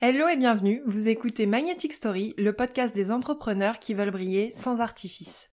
[0.00, 4.78] Hello et bienvenue, vous écoutez Magnetic Story, le podcast des entrepreneurs qui veulent briller sans
[4.78, 5.50] artifice.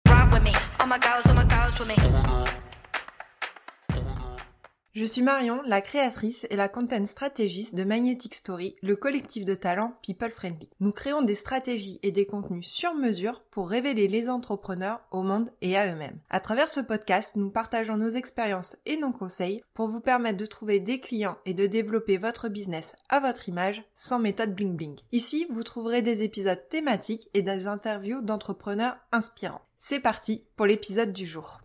[4.95, 9.55] Je suis Marion, la créatrice et la content stratégiste de Magnetic Story, le collectif de
[9.55, 10.69] talents People Friendly.
[10.81, 15.49] Nous créons des stratégies et des contenus sur mesure pour révéler les entrepreneurs au monde
[15.63, 16.19] et à eux-mêmes.
[16.29, 20.45] À travers ce podcast, nous partageons nos expériences et nos conseils pour vous permettre de
[20.45, 24.99] trouver des clients et de développer votre business à votre image sans méthode bling bling.
[25.11, 29.63] Ici, vous trouverez des épisodes thématiques et des interviews d'entrepreneurs inspirants.
[29.79, 31.62] C'est parti pour l'épisode du jour.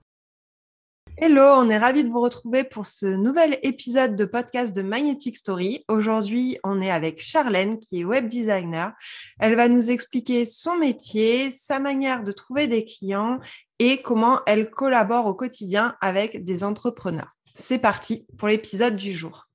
[1.19, 5.35] Hello, on est ravis de vous retrouver pour ce nouvel épisode de podcast de Magnetic
[5.35, 5.83] Story.
[5.87, 8.93] Aujourd'hui, on est avec Charlène qui est web designer.
[9.39, 13.39] Elle va nous expliquer son métier, sa manière de trouver des clients
[13.79, 17.35] et comment elle collabore au quotidien avec des entrepreneurs.
[17.55, 19.46] C'est parti pour l'épisode du jour.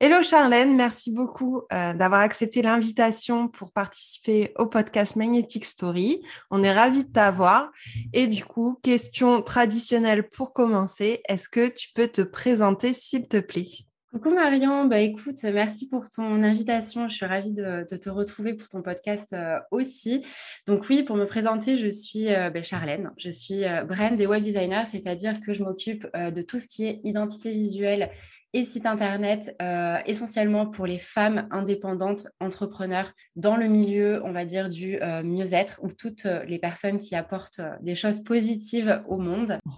[0.00, 6.20] Hello Charlène, merci beaucoup euh, d'avoir accepté l'invitation pour participer au podcast Magnetic Story.
[6.50, 7.70] On est ravis de t'avoir.
[8.12, 13.38] Et du coup, question traditionnelle pour commencer, est-ce que tu peux te présenter s'il te
[13.38, 13.68] plaît?
[14.12, 17.08] Coucou Marion, bah écoute, merci pour ton invitation.
[17.08, 20.24] Je suis ravie de, te retrouver pour ton podcast euh, aussi.
[20.66, 23.12] Donc oui, pour me présenter, je suis euh, bah, Charlène.
[23.16, 27.00] Je suis brand et web designer, c'est-à-dire que je m'occupe de tout ce qui est
[27.04, 28.10] identité visuelle
[28.54, 29.54] et site internet
[30.06, 35.88] essentiellement pour les femmes indépendantes entrepreneurs dans le milieu, on va dire, du mieux-être ou
[35.92, 39.58] toutes les personnes qui apportent des choses positives au monde.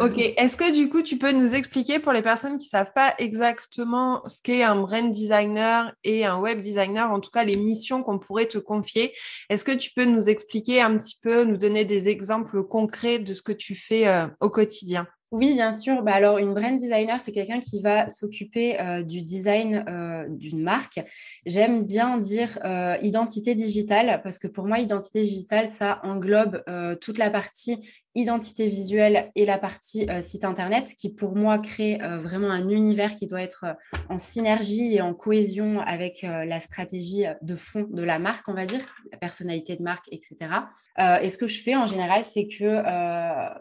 [0.00, 2.92] Ok, est-ce que du coup tu peux nous expliquer pour les personnes qui ne savent
[2.94, 7.56] pas exactement ce qu'est un brand designer et un web designer, en tout cas les
[7.56, 9.14] missions qu'on pourrait te confier.
[9.48, 13.32] Est-ce que tu peux nous expliquer un petit peu, nous donner des exemples concrets de
[13.32, 15.06] ce que tu fais euh, au quotidien?
[15.30, 16.02] Oui, bien sûr.
[16.02, 20.62] Bah, alors, une brand designer, c'est quelqu'un qui va s'occuper euh, du design euh, d'une
[20.62, 21.00] marque.
[21.44, 22.58] J'aime bien dire
[23.02, 26.62] identité digitale parce que pour moi, identité digitale, ça englobe
[27.00, 27.78] toute la partie
[28.18, 32.68] identité visuelle et la partie euh, site internet qui pour moi crée euh, vraiment un
[32.68, 37.86] univers qui doit être euh, en synergie et en cohésion avec la stratégie de fond
[37.90, 38.80] de la marque, on va dire,
[39.12, 40.36] la personnalité de marque, etc.
[41.22, 42.82] et ce que je fais en général, c'est que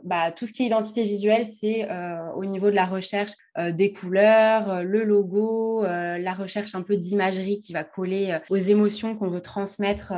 [0.04, 1.88] bah, tout ce qui est identité visuelle, c'est
[2.36, 7.74] au niveau de la recherche des couleurs, le logo, la recherche un peu d'imagerie qui
[7.74, 10.14] va coller aux émotions qu'on veut transmettre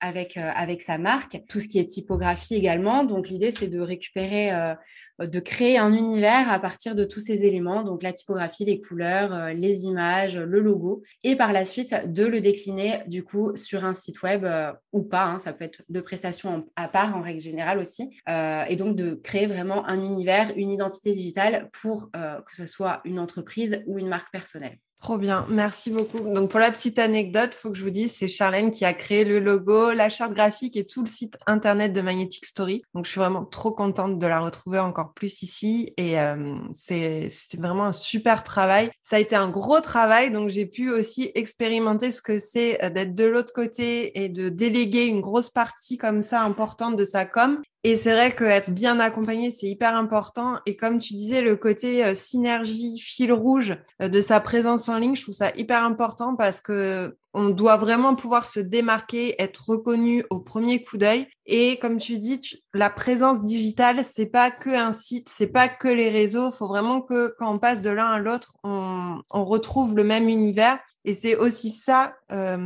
[0.00, 3.04] avec, avec sa marque, tout ce qui est typographie également.
[3.04, 4.74] Donc l'idée, c'est de récupérer, euh,
[5.18, 9.32] de créer un univers à partir de tous ces éléments, donc la typographie, les couleurs,
[9.32, 13.84] euh, les images, le logo, et par la suite de le décliner du coup sur
[13.84, 17.22] un site web euh, ou pas, hein, ça peut être de prestations à part en
[17.22, 22.56] règle générale aussi, et donc de créer vraiment un univers, une identité digitale pour que
[22.56, 24.78] ce soit une entreprise ou une marque personnelle.
[25.02, 26.20] Trop bien, merci beaucoup.
[26.32, 29.24] Donc pour la petite anecdote, faut que je vous dise, c'est Charlène qui a créé
[29.24, 32.82] le logo, la charte graphique et tout le site internet de Magnetic Story.
[32.94, 37.30] Donc je suis vraiment trop contente de la retrouver encore plus ici et euh, c'est
[37.30, 38.92] c'était vraiment un super travail.
[39.02, 42.88] Ça a été un gros travail, donc j'ai pu aussi expérimenter ce que c'est euh,
[42.88, 47.26] d'être de l'autre côté et de déléguer une grosse partie comme ça importante de sa
[47.26, 50.58] com et c'est vrai qu'être bien accompagné, c'est hyper important.
[50.66, 54.98] Et comme tu disais, le côté euh, synergie, fil rouge euh, de sa présence en
[54.98, 59.70] ligne, je trouve ça hyper important parce que on doit vraiment pouvoir se démarquer, être
[59.70, 61.26] reconnu au premier coup d'œil.
[61.46, 65.88] Et comme tu dis, la présence digitale, c'est pas que un site, c'est pas que
[65.88, 66.50] les réseaux.
[66.50, 70.28] Il faut vraiment que quand on passe de l'un à l'autre, on, retrouve le même
[70.28, 70.78] univers.
[71.04, 72.56] Et c'est aussi ça euh,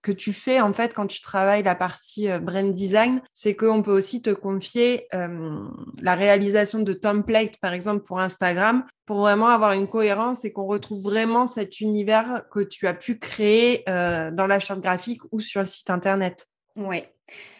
[0.00, 3.82] que tu fais en fait quand tu travailles la partie euh, brand design, c'est qu'on
[3.82, 5.58] peut aussi te confier euh,
[6.00, 10.64] la réalisation de templates par exemple pour Instagram pour vraiment avoir une cohérence et qu'on
[10.64, 15.60] retrouve vraiment cet univers que tu as pu créer dans la charte graphique ou sur
[15.60, 16.48] le site internet.
[16.76, 17.02] Oui,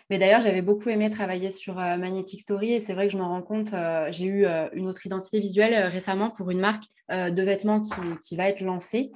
[0.08, 3.18] mais d'ailleurs, j'avais beaucoup aimé travailler sur euh, Magnetic Story et c'est vrai que je
[3.18, 3.72] m'en rends compte.
[3.74, 7.82] Euh, j'ai eu euh, une autre identité visuelle récemment pour une marque de vêtements
[8.20, 9.12] qui, va être lancée.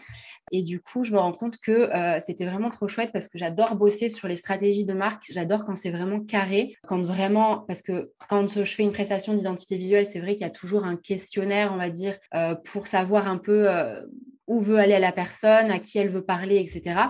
[0.52, 1.90] Et du coup, je me rends compte que
[2.20, 5.24] c'était vraiment trop chouette parce que j'adore bosser sur les stratégies de marque.
[5.28, 9.76] J'adore quand c'est vraiment carré, quand vraiment, parce que quand je fais une prestation d'identité
[9.76, 12.16] visuelle, c'est vrai qu'il y a toujours un questionnaire, on va dire,
[12.70, 13.68] pour savoir un peu
[14.50, 17.00] où veut aller la personne, à qui elle veut parler, etc.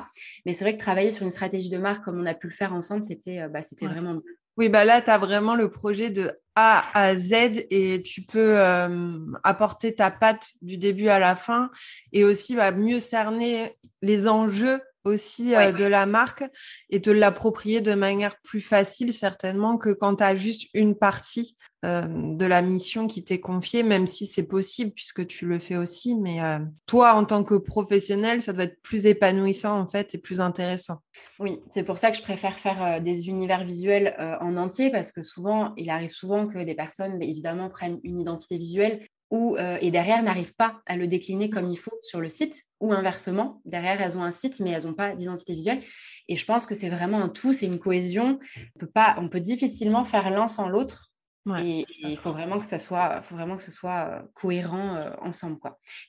[0.44, 2.52] Mais c'est vrai que travailler sur une stratégie de marque comme on a pu le
[2.52, 4.20] faire ensemble, c'était euh, bah, c'était vraiment
[4.56, 8.58] oui, bah là, tu as vraiment le projet de A à Z et tu peux
[8.58, 11.70] euh, apporter ta patte du début à la fin
[12.12, 16.44] et aussi bah, mieux cerner les enjeux aussi euh, de la marque
[16.90, 21.56] et te l'approprier de manière plus facile certainement que quand tu as juste une partie
[21.82, 26.14] de la mission qui t'est confiée, même si c'est possible puisque tu le fais aussi.
[26.14, 26.38] Mais
[26.86, 30.98] toi, en tant que professionnel, ça doit être plus épanouissant en fait et plus intéressant.
[31.38, 35.22] Oui, c'est pour ça que je préfère faire des univers visuels en entier parce que
[35.22, 39.90] souvent, il arrive souvent que des personnes, bah, évidemment, prennent une identité visuelle ou, et
[39.90, 44.02] derrière n'arrivent pas à le décliner comme il faut sur le site, ou inversement, derrière
[44.02, 45.82] elles ont un site mais elles n'ont pas d'identité visuelle.
[46.28, 48.40] Et je pense que c'est vraiment un tout, c'est une cohésion.
[48.74, 51.09] On peut, pas, on peut difficilement faire l'un sans l'autre.
[51.46, 55.58] Il faut vraiment que ça soit, faut vraiment que ce soit cohérent ensemble.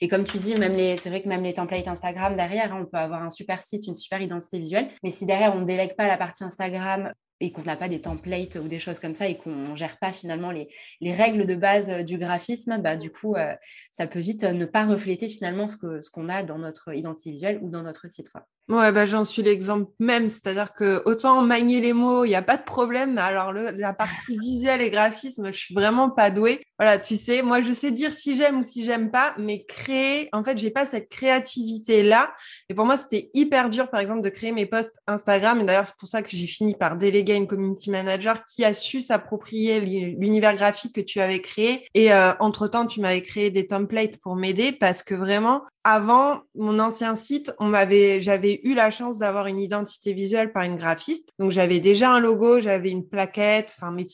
[0.01, 2.81] Et comme tu dis, même les, c'est vrai que même les templates Instagram derrière, hein,
[2.81, 5.66] on peut avoir un super site, une super identité visuelle, mais si derrière on ne
[5.66, 9.16] délègue pas la partie Instagram et qu'on n'a pas des templates ou des choses comme
[9.16, 10.70] ça et qu'on ne gère pas finalement les,
[11.02, 13.54] les, règles de base euh, du graphisme, bah, du coup, euh,
[13.92, 16.94] ça peut vite euh, ne pas refléter finalement ce qu'on ce qu'on a dans notre
[16.94, 18.30] identité visuelle ou dans notre site.
[18.30, 18.46] Quoi.
[18.70, 22.42] Ouais, bah, j'en suis l'exemple même, c'est-à-dire que autant manier les mots, il n'y a
[22.42, 26.62] pas de problème, alors le, la partie visuelle et graphisme, je suis vraiment pas douée.
[26.80, 30.30] Voilà, tu sais, moi je sais dire si j'aime ou si j'aime pas, mais créer,
[30.32, 32.34] en fait, j'ai pas cette créativité là.
[32.70, 35.62] Et pour moi, c'était hyper dur, par exemple, de créer mes posts Instagram.
[35.62, 38.74] Et d'ailleurs, c'est pour ça que j'ai fini par déléguer une community manager qui a
[38.74, 41.86] su s'approprier l'univers graphique que tu avais créé.
[41.94, 46.80] Et euh, entre-temps, tu m'avais créé des templates pour m'aider parce que vraiment, avant mon
[46.80, 51.30] ancien site, on m'avait, j'avais eu la chance d'avoir une identité visuelle par une graphiste.
[51.39, 54.06] Donc, j'avais déjà un logo, j'avais une plaquette, enfin, mes,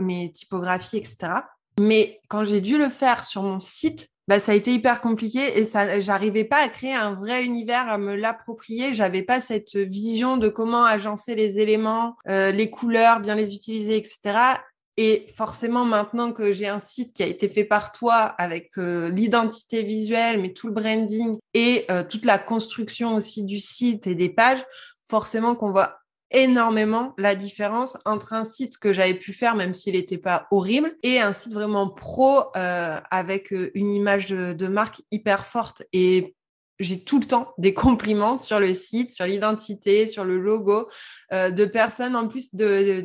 [0.00, 1.16] mes typographies, etc.
[1.78, 5.58] Mais quand j'ai dû le faire sur mon site, bah, ça a été hyper compliqué
[5.58, 8.94] et ça, j'arrivais pas à créer un vrai univers, à me l'approprier.
[8.94, 13.96] J'avais pas cette vision de comment agencer les éléments, euh, les couleurs, bien les utiliser,
[13.96, 14.38] etc.
[14.96, 19.10] Et forcément, maintenant que j'ai un site qui a été fait par toi avec euh,
[19.10, 24.14] l'identité visuelle, mais tout le branding et euh, toute la construction aussi du site et
[24.14, 24.64] des pages,
[25.08, 25.99] forcément qu'on voit
[26.30, 30.96] énormément la différence entre un site que j'avais pu faire, même s'il n'était pas horrible,
[31.02, 35.82] et un site vraiment pro euh, avec euh, une image de, marque hyper forte.
[35.92, 36.36] Et
[36.78, 40.88] j'ai tout le temps des compliments sur le site, sur l'identité, sur le logo,
[41.32, 43.04] euh, de personnes en plus de,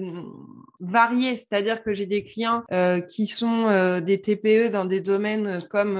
[0.79, 1.37] variées.
[1.37, 5.99] C'est-à-dire que j'ai des clients euh, qui sont euh, des TPE dans des domaines comme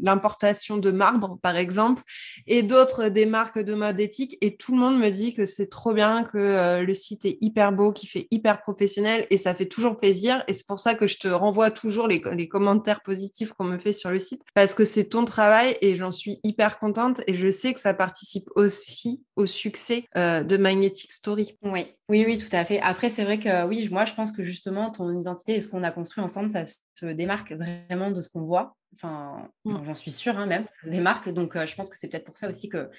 [0.00, 2.02] l'importation de marbre, par exemple,
[2.46, 4.36] et d'autres des marques de mode éthique.
[4.40, 7.72] Et tout le monde me dit que c'est trop bien, que le site est hyper
[7.72, 10.44] beau, qu'il fait hyper professionnel, et ça fait toujours plaisir.
[10.48, 13.78] Et c'est pour ça que je te renvoie toujours les, les commentaires positifs qu'on me
[13.78, 17.34] fait sur le site, parce que c'est ton travail et j'en suis hyper contente et
[17.34, 21.58] je sais que ça participe aussi au succès euh, de Magnetic Story.
[21.62, 22.80] Oui, oui, oui, tout à fait.
[22.80, 25.82] Après, c'est vrai que oui, moi, je pense que justement, ton identité et ce qu'on
[25.82, 28.76] a construit ensemble, ça se démarque vraiment de ce qu'on voit.
[28.94, 29.84] Enfin, mm.
[29.84, 31.28] j'en suis sûre hein, même, ça se démarque.
[31.30, 32.90] Donc, euh, je pense que c'est peut-être pour ça aussi que,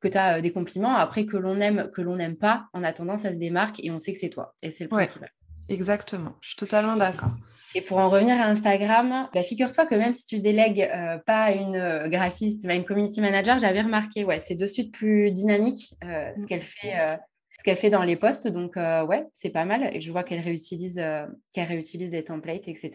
[0.00, 0.94] que tu as euh, des compliments.
[0.96, 3.98] Après, que l'on aime, que l'on n'aime pas, en attendant, ça se démarque et on
[3.98, 4.54] sait que c'est toi.
[4.62, 5.30] Et c'est le principal.
[5.68, 6.34] exactement.
[6.40, 7.30] Je suis totalement d'accord.
[7.74, 11.52] Et pour en revenir à Instagram, bah, figure-toi que même si tu délègues euh, pas
[11.52, 15.94] une euh, graphiste, mais une community manager, j'avais remarqué, ouais, c'est de suite plus dynamique
[16.02, 17.18] euh, ce qu'elle fait,
[17.58, 18.48] ce qu'elle fait dans les posts.
[18.48, 19.90] Donc ouais, c'est pas mal.
[19.92, 21.00] Et je vois qu'elle réutilise,
[21.56, 22.90] réutilise des templates, etc.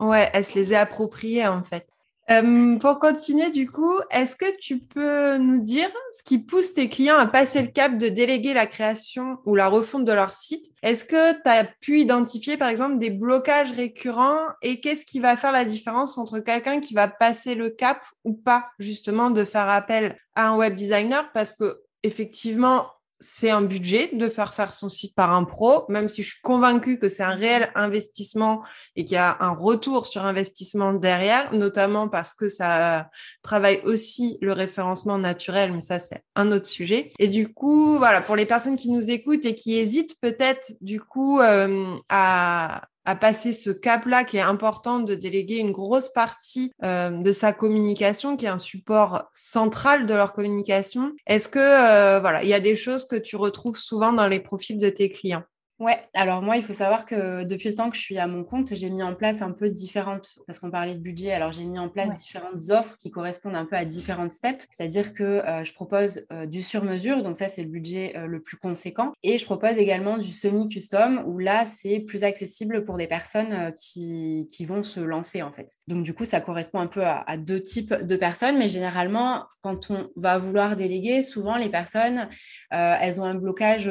[0.00, 1.86] Ouais, elle se les a appropriés en fait.
[2.30, 6.88] Euh, pour continuer, du coup, est-ce que tu peux nous dire ce qui pousse tes
[6.88, 10.66] clients à passer le cap de déléguer la création ou la refonte de leur site?
[10.82, 14.46] Est-ce que tu as pu identifier, par exemple, des blocages récurrents?
[14.62, 18.34] Et qu'est-ce qui va faire la différence entre quelqu'un qui va passer le cap ou
[18.34, 21.30] pas, justement, de faire appel à un web designer?
[21.32, 22.86] Parce que, effectivement,
[23.22, 26.40] c'est un budget de faire faire son site par un pro, même si je suis
[26.42, 28.62] convaincue que c'est un réel investissement
[28.96, 33.08] et qu'il y a un retour sur investissement derrière, notamment parce que ça
[33.42, 37.10] travaille aussi le référencement naturel, mais ça c'est un autre sujet.
[37.18, 41.00] Et du coup, voilà, pour les personnes qui nous écoutent et qui hésitent peut-être du
[41.00, 46.72] coup euh, à à passer ce cap-là qui est important de déléguer une grosse partie
[46.84, 51.12] euh, de sa communication, qui est un support central de leur communication.
[51.26, 54.40] Est-ce que euh, voilà, il y a des choses que tu retrouves souvent dans les
[54.40, 55.42] profils de tes clients?
[55.82, 58.44] Ouais, alors moi, il faut savoir que depuis le temps que je suis à mon
[58.44, 61.64] compte, j'ai mis en place un peu différentes, parce qu'on parlait de budget, alors j'ai
[61.64, 65.64] mis en place différentes offres qui correspondent un peu à différentes steps, c'est-à-dire que euh,
[65.64, 69.38] je propose euh, du sur-mesure, donc ça c'est le budget euh, le plus conséquent, et
[69.38, 74.64] je propose également du semi-custom, où là c'est plus accessible pour des personnes qui, qui,
[74.64, 75.66] vont se lancer en fait.
[75.88, 79.46] Donc du coup, ça correspond un peu à, à, deux types de personnes, mais généralement,
[79.62, 82.28] quand on va vouloir déléguer, souvent les personnes,
[82.70, 83.90] elles ont un blocage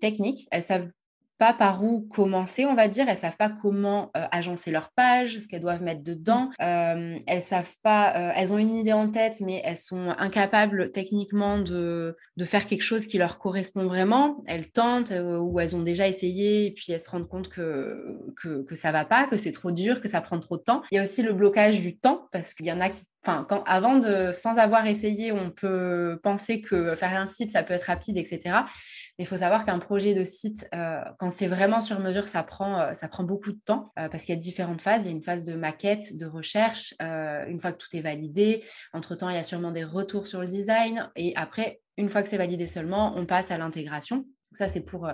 [0.00, 0.90] technique, elles savent
[1.40, 3.08] pas par où commencer, on va dire.
[3.08, 6.50] Elles savent pas comment euh, agencer leur page, ce qu'elles doivent mettre dedans.
[6.60, 10.92] Euh, elles savent pas, euh, elles ont une idée en tête, mais elles sont incapables
[10.92, 14.44] techniquement de, de faire quelque chose qui leur correspond vraiment.
[14.46, 18.62] Elles tentent ou elles ont déjà essayé et puis elles se rendent compte que, que,
[18.62, 20.82] que ça va pas, que c'est trop dur, que ça prend trop de temps.
[20.92, 23.46] Il y a aussi le blocage du temps parce qu'il y en a qui Enfin,
[23.66, 27.84] avant de, sans avoir essayé, on peut penser que faire un site, ça peut être
[27.84, 28.40] rapide, etc.
[29.18, 32.42] Mais il faut savoir qu'un projet de site, euh, quand c'est vraiment sur mesure, ça
[32.42, 35.04] prend, euh, beaucoup de temps euh, parce qu'il y a différentes phases.
[35.04, 36.94] Il y a une phase de maquette, de recherche.
[37.00, 40.46] une fois que tout est validé, entre-temps, il y a sûrement des retours sur le
[40.46, 41.10] design.
[41.16, 44.24] Et après, une fois que c'est validé seulement, on passe à l'intégration.
[44.52, 45.08] Ça, c'est pour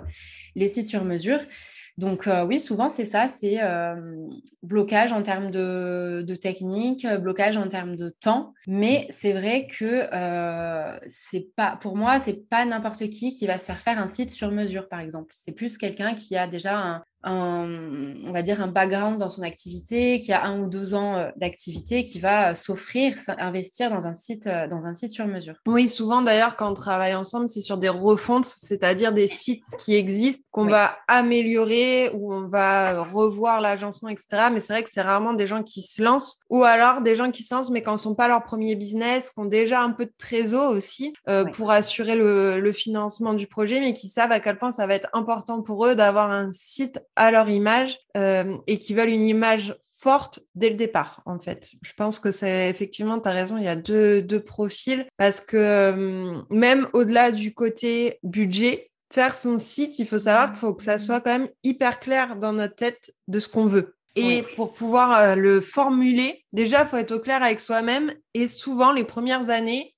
[0.55, 1.41] les sites sur mesure.
[1.99, 4.29] Donc euh, oui, souvent c'est ça, c'est euh,
[4.63, 8.53] blocage en termes de, technique, blocage en termes de temps.
[8.67, 13.57] Mais c'est vrai que euh, c'est pas, pour moi, c'est pas n'importe qui qui va
[13.57, 15.31] se faire faire un site sur mesure, par exemple.
[15.33, 17.03] C'est plus quelqu'un qui a déjà un,
[17.33, 21.31] on va dire, un background dans son activité, qui a un ou deux ans euh,
[21.37, 25.55] d'activité, qui va euh, s'offrir, investir dans un site, euh, dans un site sur mesure.
[25.67, 29.97] Oui, souvent d'ailleurs, quand on travaille ensemble, c'est sur des refontes, c'est-à-dire des sites qui
[29.97, 34.27] existent, qu'on va améliorer, ou on va revoir l'agencement, etc.
[34.53, 37.31] Mais c'est vrai que c'est rarement des gens qui se lancent, ou alors des gens
[37.31, 39.91] qui se lancent, mais quand ne sont pas leur premier business, qui ont déjà un
[39.91, 41.13] peu de trésor aussi
[41.53, 44.95] pour assurer le, le financement du projet, mais qui savent à quel point ça va
[44.95, 49.27] être important pour eux d'avoir un site à leur image euh, et qui veulent une
[49.27, 51.73] image forte dès le départ, en fait.
[51.83, 55.41] Je pense que c'est effectivement, tu as raison, il y a deux, deux profils parce
[55.41, 60.75] que euh, même au-delà du côté budget, faire son site, il faut savoir qu'il faut
[60.75, 63.97] que ça soit quand même hyper clair dans notre tête de ce qu'on veut.
[64.17, 68.15] Et pour pouvoir euh, le formuler, déjà, il faut être au clair avec soi-même.
[68.33, 69.95] Et souvent, les premières années,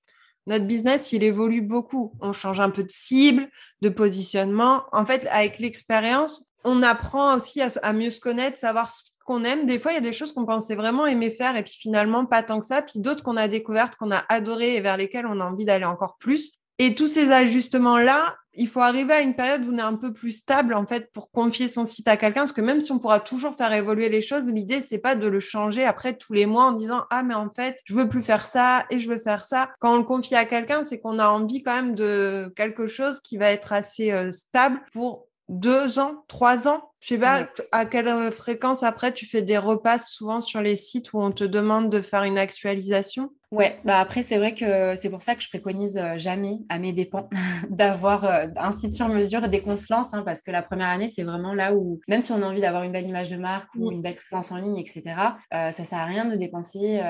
[0.49, 2.15] notre business, il évolue beaucoup.
[2.21, 3.49] On change un peu de cible,
[3.81, 4.85] de positionnement.
[4.93, 9.65] En fait, avec l'expérience, on apprend aussi à, mieux se connaître, savoir ce qu'on aime.
[9.65, 12.27] Des fois, il y a des choses qu'on pensait vraiment aimer faire et puis finalement
[12.27, 12.83] pas tant que ça.
[12.83, 15.87] Puis d'autres qu'on a découvertes, qu'on a adorées et vers lesquelles on a envie d'aller
[15.87, 16.59] encore plus.
[16.79, 20.13] Et tous ces ajustements-là, il faut arriver à une période où on est un peu
[20.13, 22.99] plus stable en fait pour confier son site à quelqu'un parce que même si on
[22.99, 26.47] pourra toujours faire évoluer les choses, l'idée c'est pas de le changer après tous les
[26.47, 29.19] mois en disant ah mais en fait je veux plus faire ça et je veux
[29.19, 29.71] faire ça.
[29.79, 33.21] Quand on le confie à quelqu'un, c'est qu'on a envie quand même de quelque chose
[33.21, 36.91] qui va être assez euh, stable pour deux ans, trois ans?
[37.01, 40.75] Je sais pas à quelle euh, fréquence après tu fais des repasses souvent sur les
[40.75, 43.31] sites où on te demande de faire une actualisation?
[43.53, 46.79] Ouais, bah après c'est vrai que c'est pour ça que je préconise euh, jamais à
[46.79, 47.31] mes dépens
[47.71, 50.89] d'avoir euh, un site sur mesure dès qu'on se lance, hein, parce que la première
[50.89, 53.37] année c'est vraiment là où même si on a envie d'avoir une belle image de
[53.37, 55.03] marque ou une belle présence en ligne, etc.
[55.51, 57.01] ça sert à rien de dépenser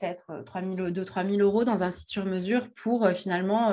[0.00, 3.72] peut-être 2-3 000 euros dans un site sur mesure pour finalement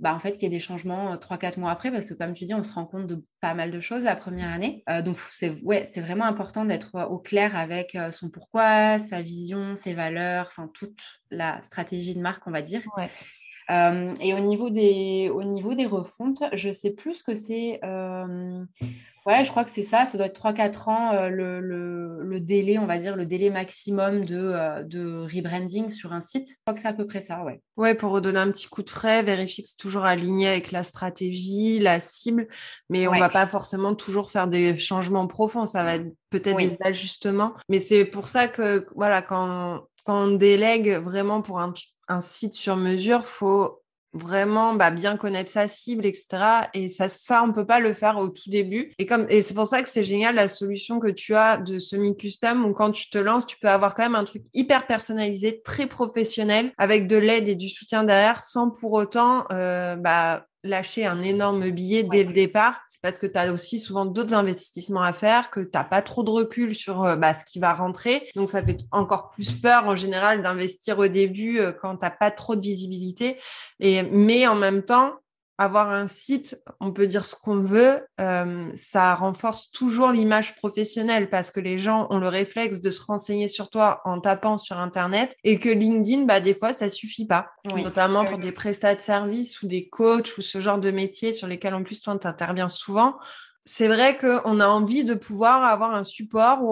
[0.00, 2.44] bah, en fait, qu'il y ait des changements 3-4 mois après, parce que comme tu
[2.44, 4.84] dis, on se rend compte de pas mal de choses la première année.
[5.04, 10.48] donc, c'est ouais, vraiment important d'être au clair avec son pourquoi, sa vision, ses valeurs,
[10.48, 11.00] enfin, toute
[11.30, 12.82] la stratégie de marque, on va dire.
[13.68, 17.80] Et au niveau, des, au niveau des refontes, je sais plus que c'est
[19.26, 20.06] Ouais, je crois que c'est ça.
[20.06, 24.24] Ça doit être 3-4 ans euh, le, le, délai, on va dire, le délai maximum
[24.24, 26.48] de, euh, de rebranding sur un site.
[26.48, 27.60] Je crois que c'est à peu près ça, ouais.
[27.76, 30.84] Ouais, pour redonner un petit coup de frais, vérifier que c'est toujours aligné avec la
[30.84, 32.46] stratégie, la cible,
[32.88, 35.66] mais on ne va pas forcément toujours faire des changements profonds.
[35.66, 37.54] Ça va être peut-être des ajustements.
[37.68, 41.74] Mais c'est pour ça que, voilà, quand, quand on délègue vraiment pour un,
[42.08, 43.82] un site sur mesure, faut
[44.16, 46.26] vraiment bah, bien connaître sa cible, etc.
[46.74, 48.92] Et ça, ça, on peut pas le faire au tout début.
[48.98, 51.78] Et comme, et c'est pour ça que c'est génial la solution que tu as de
[51.78, 55.60] semi-custom où quand tu te lances, tu peux avoir quand même un truc hyper personnalisé,
[55.62, 61.06] très professionnel, avec de l'aide et du soutien derrière, sans pour autant euh, bah, lâcher
[61.06, 65.12] un énorme billet dès le départ parce que tu as aussi souvent d'autres investissements à
[65.12, 68.28] faire, que tu n'as pas trop de recul sur euh, bah, ce qui va rentrer.
[68.34, 72.10] Donc, ça fait encore plus peur en général d'investir au début euh, quand tu n'as
[72.10, 73.38] pas trop de visibilité.
[73.80, 75.14] Et, mais en même temps,
[75.58, 81.30] avoir un site, on peut dire ce qu'on veut, euh, ça renforce toujours l'image professionnelle
[81.30, 84.78] parce que les gens ont le réflexe de se renseigner sur toi en tapant sur
[84.78, 87.48] Internet et que LinkedIn, bah, des fois, ça suffit pas.
[87.74, 91.46] Notamment pour des prestats de services ou des coachs ou ce genre de métiers sur
[91.46, 93.16] lesquels en plus toi, tu interviens souvent
[93.68, 96.62] c'est vrai qu'on a envie de pouvoir avoir un support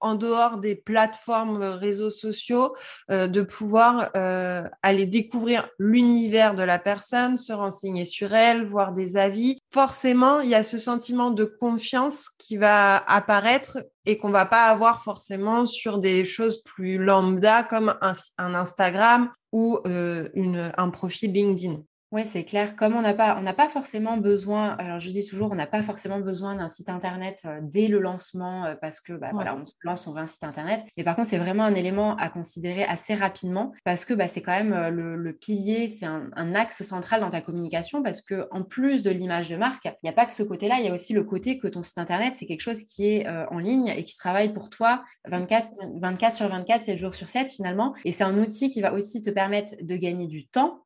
[0.00, 2.74] en dehors des plateformes réseaux sociaux,
[3.12, 8.92] euh, de pouvoir euh, aller découvrir l'univers de la personne, se renseigner sur elle, voir
[8.92, 9.58] des avis.
[9.72, 14.64] Forcément, il y a ce sentiment de confiance qui va apparaître et qu'on va pas
[14.64, 20.28] avoir forcément sur des choses plus lambda comme un, Instagram ou euh,
[20.76, 21.76] un profil LinkedIn.
[22.12, 22.74] Oui, c'est clair.
[22.74, 25.68] Comme on n'a pas, on n'a pas forcément besoin, alors je dis toujours, on n'a
[25.68, 29.54] pas forcément besoin d'un site internet euh, dès le lancement euh, parce que bah, voilà,
[29.54, 30.84] on se lance, on veut un site internet.
[30.96, 34.42] Mais par contre, c'est vraiment un élément à considérer assez rapidement parce que bah, c'est
[34.42, 38.64] quand même euh, le, pilier, c'est un, axe central dans ta communication parce que en
[38.64, 40.92] plus de l'image de marque, il n'y a pas que ce côté-là, il y a
[40.92, 44.02] aussi le côté que ton site internet, c'est quelque chose qui est en ligne et
[44.02, 47.94] qui travaille pour toi 24, 24 sur 24, 7 jours sur 7 finalement.
[48.04, 50.82] Et c'est un outil qui va aussi te permettre de gagner du temps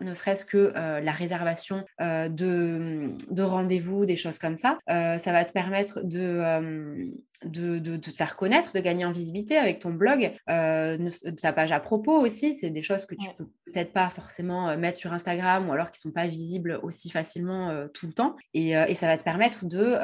[0.00, 4.78] ne serait-ce que euh, la réservation euh, de, de rendez-vous, des choses comme ça.
[4.90, 7.10] Euh, ça va te permettre de,
[7.44, 12.18] de, te faire connaître, de gagner en visibilité avec ton blog, ta page à propos
[12.18, 12.54] aussi.
[12.54, 16.00] C'est des choses que tu peux peut-être pas forcément mettre sur Instagram ou alors qui
[16.00, 18.36] sont pas visibles aussi facilement tout le temps.
[18.54, 19.94] Et, ça va te permettre de,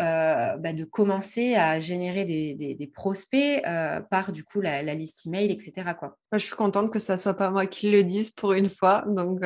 [0.58, 3.62] bah, de commencer à générer des, prospects
[4.10, 5.90] par du coup la, liste email, etc.
[5.98, 6.16] Quoi.
[6.32, 9.04] je suis contente que ça soit pas moi qui le dise pour une fois.
[9.06, 9.40] Donc,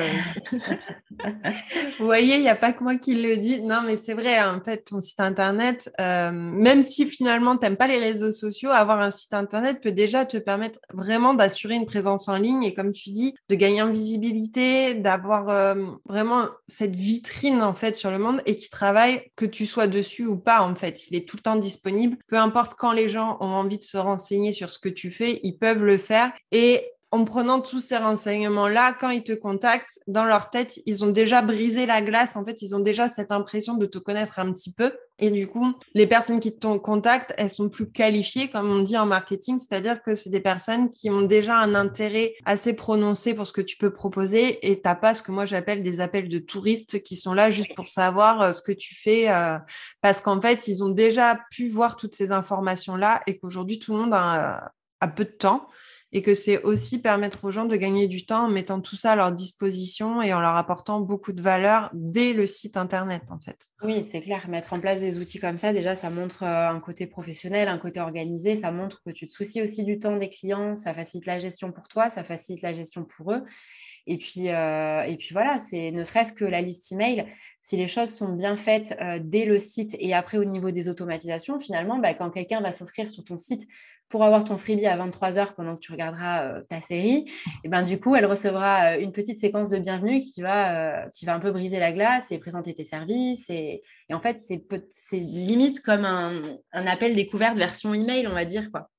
[1.99, 3.61] Vous voyez, il n'y a pas que moi qui le dis.
[3.63, 7.77] Non, mais c'est vrai, en fait, ton site internet, euh, même si finalement tu n'aimes
[7.87, 12.29] les réseaux sociaux, avoir un site internet peut déjà te permettre vraiment d'assurer une présence
[12.29, 15.75] en ligne et, comme tu dis, de gagner en visibilité, d'avoir euh,
[16.07, 20.27] vraiment cette vitrine en fait sur le monde et qui travaille, que tu sois dessus
[20.27, 21.09] ou pas, en fait.
[21.09, 22.17] Il est tout le temps disponible.
[22.27, 25.41] Peu importe quand les gens ont envie de se renseigner sur ce que tu fais,
[25.43, 26.33] ils peuvent le faire.
[26.51, 31.11] Et en prenant tous ces renseignements-là, quand ils te contactent, dans leur tête, ils ont
[31.11, 32.37] déjà brisé la glace.
[32.37, 34.93] En fait, ils ont déjà cette impression de te connaître un petit peu.
[35.19, 38.97] Et du coup, les personnes qui te contactent, elles sont plus qualifiées, comme on dit
[38.97, 43.47] en marketing, c'est-à-dire que c'est des personnes qui ont déjà un intérêt assez prononcé pour
[43.47, 46.39] ce que tu peux proposer et t'as pas ce que moi j'appelle des appels de
[46.39, 49.59] touristes qui sont là juste pour savoir euh, ce que tu fais, euh,
[50.01, 53.99] parce qu'en fait, ils ont déjà pu voir toutes ces informations-là et qu'aujourd'hui, tout le
[53.99, 55.69] monde a, a peu de temps
[56.13, 59.13] et que c'est aussi permettre aux gens de gagner du temps en mettant tout ça
[59.13, 63.39] à leur disposition et en leur apportant beaucoup de valeur dès le site internet en
[63.39, 63.57] fait.
[63.83, 64.49] Oui, c'est clair.
[64.49, 67.79] Mettre en place des outils comme ça, déjà, ça montre euh, un côté professionnel, un
[67.79, 68.55] côté organisé.
[68.55, 70.77] Ça montre que tu te soucies aussi du temps des clients.
[70.77, 73.43] Ça facilite la gestion pour toi, ça facilite la gestion pour eux.
[74.07, 77.27] Et puis, euh, et puis voilà, c'est ne serait-ce que la liste email.
[77.61, 80.89] Si les choses sont bien faites euh, dès le site et après au niveau des
[80.89, 83.67] automatisations, finalement, bah, quand quelqu'un va s'inscrire sur ton site
[84.09, 87.31] pour avoir ton freebie à 23h pendant que tu regarderas euh, ta série,
[87.65, 91.35] et ben du coup, elle recevra une petite séquence de bienvenue qui va, qui va
[91.35, 93.49] un peu briser la glace et présenter tes services.
[93.49, 98.45] Et, et en fait, c'est limite comme un, un, appel découverte version email, on va
[98.45, 98.71] dire.
[98.71, 98.91] quoi.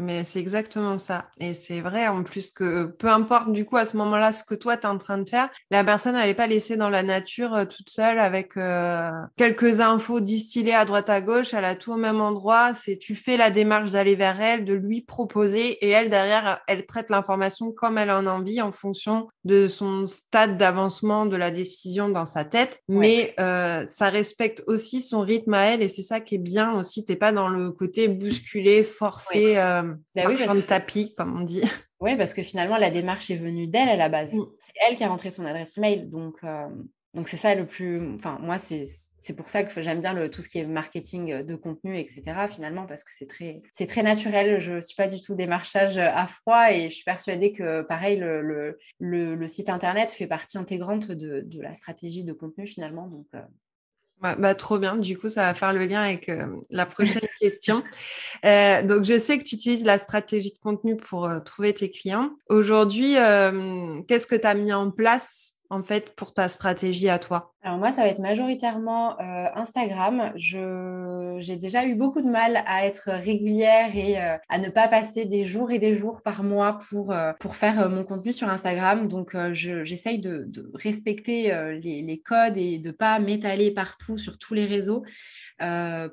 [0.00, 1.28] Mais c'est exactement ça.
[1.38, 4.54] Et c'est vrai en plus que peu importe du coup à ce moment-là ce que
[4.54, 7.02] toi tu es en train de faire, la personne elle n'est pas laissée dans la
[7.02, 11.74] nature euh, toute seule avec euh, quelques infos distillées à droite à gauche, elle a
[11.74, 12.74] tout au même endroit.
[12.74, 16.86] C'est tu fais la démarche d'aller vers elle, de lui proposer et elle derrière elle
[16.86, 21.50] traite l'information comme elle en a envie en fonction de son stade d'avancement de la
[21.50, 22.80] décision dans sa tête.
[22.88, 26.74] Mais euh, ça respecte aussi son rythme à elle et c'est ça qui est bien
[26.78, 27.04] aussi.
[27.04, 31.62] T'es pas dans le côté bousculé, forcé euh, bah de tapis, comme on dit.
[31.98, 34.34] Oui, parce que finalement, la démarche est venue d'elle à la base.
[34.34, 34.44] Mm.
[34.58, 36.06] C'est elle qui a rentré son adresse email.
[36.06, 36.68] Donc, euh,
[37.14, 38.14] donc c'est ça le plus.
[38.14, 38.84] Enfin, moi, c'est
[39.34, 42.22] pour ça que j'aime bien le, tout ce qui est marketing de contenu, etc.
[42.50, 44.60] Finalement, parce que c'est très, très naturel.
[44.60, 48.18] Je ne suis pas du tout démarchage à froid et je suis persuadée que, pareil,
[48.18, 53.06] le, le, le, site internet fait partie intégrante de, de, la stratégie de contenu finalement.
[53.06, 53.40] Donc, euh,
[54.20, 54.96] bah, trop bien.
[54.96, 57.82] Du coup, ça va faire le lien avec euh, la prochaine question.
[58.44, 61.90] Euh, donc, je sais que tu utilises la stratégie de contenu pour euh, trouver tes
[61.90, 62.30] clients.
[62.48, 63.14] Aujourd'hui,
[64.08, 67.52] qu'est-ce que tu as mis en place en fait pour ta stratégie à toi?
[67.62, 70.32] Alors moi, ça va être majoritairement Instagram.
[71.38, 75.24] J'ai déjà eu beaucoup de mal à être régulière et euh, à ne pas passer
[75.24, 79.08] des jours et des jours par mois pour, euh, pour faire mon contenu sur Instagram.
[79.08, 85.04] Donc j'essaye de, respecter les, codes et de pas m'étaler partout sur tous les réseaux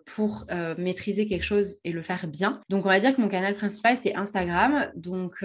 [0.06, 0.46] pour
[0.78, 2.62] maîtriser quelque chose et le faire bien.
[2.70, 4.92] Donc on va dire que mon canal principal, c'est Instagram.
[4.96, 5.44] Donc,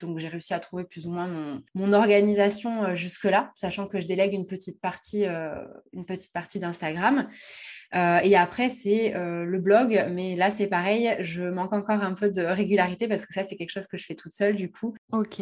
[0.00, 4.34] donc j'ai réussi à trouver plus ou moins mon, organisation jusque-là, sachant que je délègue
[4.34, 7.28] une petite partie, euh, une petite partie d'Instagram.
[7.94, 12.14] Euh, et après, c'est euh, le blog, mais là, c'est pareil, je manque encore un
[12.14, 14.70] peu de régularité parce que ça, c'est quelque chose que je fais toute seule du
[14.70, 14.94] coup.
[15.12, 15.40] Ok.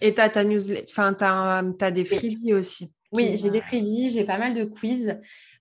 [0.00, 2.92] Et tu as ta newsletter, enfin, tu as, des freebies aussi.
[3.12, 5.18] Oui, j'ai des freebies, j'ai pas mal de quiz.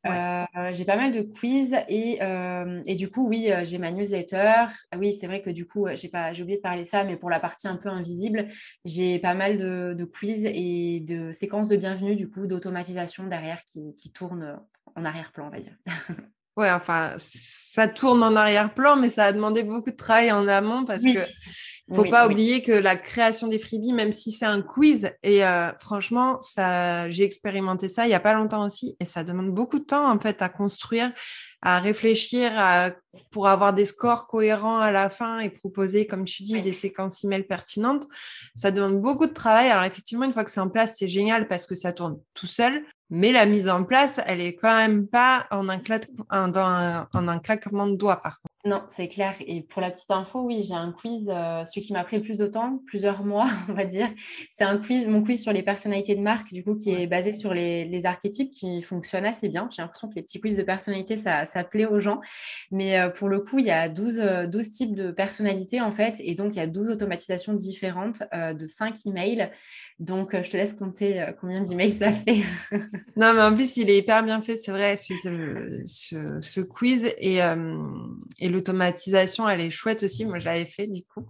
[0.07, 3.91] Euh, j'ai pas mal de quiz et, euh, et du coup, oui, euh, j'ai ma
[3.91, 4.65] newsletter.
[4.97, 7.17] Oui, c'est vrai que du coup, j'ai pas, j'ai oublié de parler de ça, mais
[7.17, 8.47] pour la partie un peu invisible,
[8.85, 13.63] j'ai pas mal de, de, quiz et de séquences de bienvenue, du coup, d'automatisation derrière
[13.65, 14.59] qui, qui tournent
[14.99, 15.75] en arrière-plan, on va dire.
[16.57, 20.85] ouais, enfin, ça tourne en arrière-plan, mais ça a demandé beaucoup de travail en amont
[20.85, 21.19] parce que
[21.91, 25.71] Faut pas oublier que la création des freebies, même si c'est un quiz, et euh,
[25.79, 29.79] franchement, ça, j'ai expérimenté ça il y a pas longtemps aussi, et ça demande beaucoup
[29.79, 31.11] de temps en fait à construire,
[31.63, 32.91] à réfléchir, à,
[33.31, 37.23] pour avoir des scores cohérents à la fin et proposer, comme tu dis, des séquences
[37.23, 38.07] email pertinentes.
[38.55, 39.69] Ça demande beaucoup de travail.
[39.69, 42.47] Alors effectivement, une fois que c'est en place, c'est génial parce que ça tourne tout
[42.47, 42.83] seul.
[43.09, 47.87] Mais la mise en place, elle est quand même pas en un, en un claquement
[47.87, 48.49] de doigts, par contre.
[48.65, 49.35] Non, c'est clair.
[49.47, 52.21] Et pour la petite info, oui, j'ai un quiz, euh, celui qui m'a pris le
[52.21, 54.09] plus de temps, plusieurs mois, on va dire.
[54.51, 57.31] C'est un quiz, mon quiz sur les personnalités de marque, du coup, qui est basé
[57.31, 59.69] sur les, archétypes, qui fonctionne assez bien.
[59.73, 62.19] J'ai l'impression que les petits quiz de personnalité, ça, ça plaît aux gens.
[62.69, 64.17] Mais euh, pour le coup, il y a 12,
[64.49, 66.15] 12 euh, types de personnalités, en fait.
[66.19, 69.49] Et donc, il y a 12 automatisations différentes de 5 emails.
[69.99, 72.41] Donc, je te laisse compter combien d'emails ça fait.
[73.15, 75.13] non, mais en plus, il est hyper bien fait, c'est vrai, ce,
[75.85, 77.13] ce, ce, quiz.
[77.17, 77.39] Et,
[78.39, 80.25] et l'automatisation, elle est chouette aussi.
[80.25, 81.25] Moi, je l'avais fait du coup.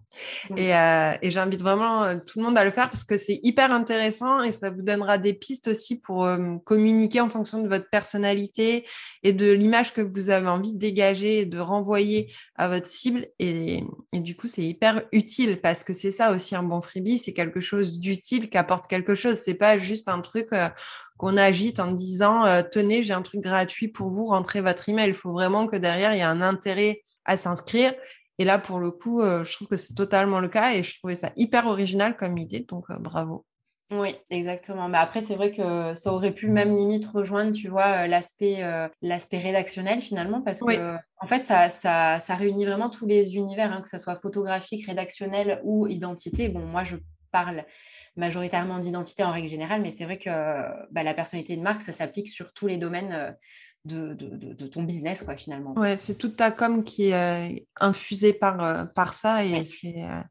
[0.52, 3.72] Euh, et, j'invite vraiment euh, tout le monde à le faire parce que c'est hyper
[3.72, 7.90] intéressant et ça vous donnera des pistes aussi pour euh, communiquer en fonction de votre
[7.90, 8.86] personnalité
[9.24, 13.28] et de l'image que vous avez envie de dégager et de renvoyer à votre cible.
[13.40, 17.34] Et, du coup, c'est hyper utile parce que c'est ça aussi un bon freebie, c'est
[17.34, 19.36] quelque chose d'utile qui apporte quelque chose.
[19.36, 20.50] C'est pas juste un truc
[21.18, 25.10] qu'on agite en disant tenez, j'ai un truc gratuit pour vous, rentrez votre email.
[25.10, 27.94] Il faut vraiment que derrière, il y ait un intérêt à s'inscrire.
[28.40, 30.98] Et là, pour le coup, euh, je trouve que c'est totalement le cas et je
[30.98, 32.66] trouvais ça hyper original comme idée.
[32.68, 33.46] Donc, euh, bravo.
[33.92, 34.88] Oui, exactement.
[34.88, 38.64] Mais après, c'est vrai que ça aurait pu même limite rejoindre, tu vois, euh, l'aspect
[39.02, 43.72] l'aspect rédactionnel finalement, parce que en fait, ça, ça, ça, réunit vraiment tous les univers,
[43.74, 46.50] hein, que ce soit photographique, rédactionnel ou identité.
[46.50, 46.98] Bon, moi, je
[47.32, 47.66] parle
[48.16, 50.30] majoritairement d'identité en règle générale, mais c'est vrai que
[50.92, 53.36] bah, la personnalité de marque, ça s'applique sur tous les domaines
[53.86, 55.74] de, de, ton business, quoi, finalement.
[55.78, 59.46] Ouais, c'est toute ta com qui est infusée par, euh, par ça.
[59.46, 60.22] Et c'est, euh,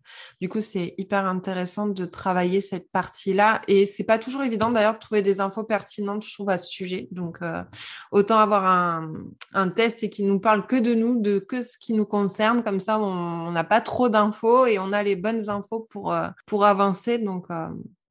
[0.40, 3.62] du coup, c'est hyper intéressant de travailler cette partie-là.
[3.66, 6.68] Et c'est pas toujours évident, d'ailleurs, de trouver des infos pertinentes, je trouve, à ce
[6.68, 7.08] sujet.
[7.10, 7.64] Donc, euh,
[8.12, 9.12] autant avoir un,
[9.54, 12.62] un, test et qui nous parle que de nous, de que ce qui nous concerne.
[12.62, 16.14] Comme ça, on n'a pas trop d'infos et on a les bonnes infos pour,
[16.46, 17.18] pour avancer.
[17.18, 17.46] Donc,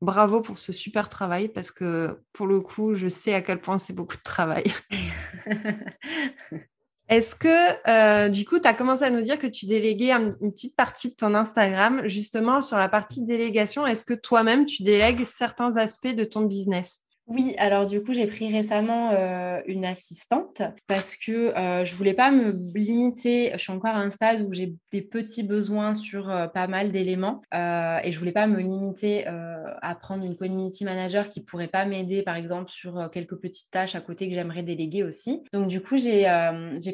[0.02, 3.78] bravo pour ce super travail parce que pour le coup, je sais à quel point
[3.78, 4.64] c'est beaucoup de travail.
[7.10, 10.52] Est-ce que, euh, du coup, tu as commencé à nous dire que tu déléguais une
[10.52, 13.88] petite partie de ton Instagram, justement sur la partie délégation.
[13.88, 17.04] Est-ce que toi-même, tu délègues certains aspects de ton business?
[17.28, 22.14] Oui, alors du coup, j'ai pris récemment euh, une assistante parce que euh, je voulais
[22.14, 23.52] pas me limiter.
[23.54, 26.90] Je suis encore à un stade où j'ai des petits besoins sur euh, pas mal
[26.90, 31.86] d'éléments et je voulais pas me limiter à prendre une community manager qui pourrait pas
[31.86, 35.44] m'aider, par exemple, sur quelques petites tâches à côté que j'aimerais déléguer aussi.
[35.52, 36.24] Donc du coup, j'ai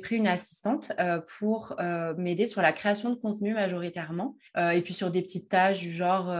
[0.01, 0.91] pris une assistante
[1.37, 1.75] pour
[2.17, 6.33] m'aider sur la création de contenu majoritairement et puis sur des petites tâches du genre,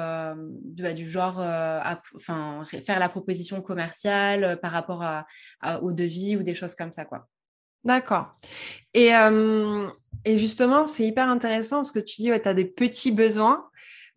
[0.66, 1.40] du genre,
[2.16, 5.26] enfin, faire la proposition commerciale euh, par rapport à,
[5.82, 7.28] au devis ou des choses comme ça, quoi.
[7.84, 8.36] D'accord.
[8.94, 9.88] Et, euh,
[10.26, 13.68] justement, c'est hyper intéressant parce que tu dis, ouais, tu as des petits besoins,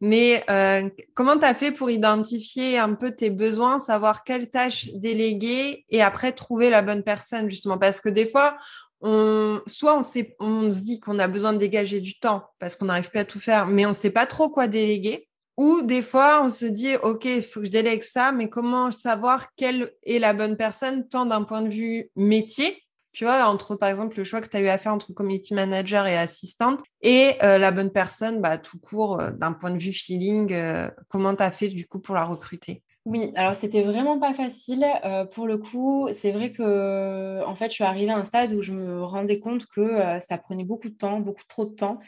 [0.01, 4.91] mais euh, comment tu as fait pour identifier un peu tes besoins, savoir quelles tâches
[4.95, 7.79] déléguer et après trouver la bonne personne, justement?
[7.79, 8.57] Parce que des fois,
[9.01, 10.03] on, soit on,
[10.39, 13.25] on se dit qu'on a besoin de dégager du temps parce qu'on n'arrive plus à
[13.25, 15.29] tout faire, mais on ne sait pas trop quoi déléguer.
[15.57, 19.55] Ou des fois, on se dit, OK, faut que je délègue ça, mais comment savoir
[19.55, 23.89] quelle est la bonne personne, tant d'un point de vue métier, tu vois, entre par
[23.89, 27.35] exemple le choix que tu as eu à faire entre community manager et assistante, et
[27.43, 31.35] euh, la bonne personne, bah, tout court, euh, d'un point de vue feeling, euh, comment
[31.35, 32.83] tu as fait du coup pour la recruter?
[33.05, 34.85] Oui, alors c'était vraiment pas facile.
[35.33, 38.63] Pour le coup, c'est vrai que en fait, je suis arrivée à un stade où
[38.63, 42.01] je me rendais compte que ça prenait beaucoup de temps, beaucoup trop de temps,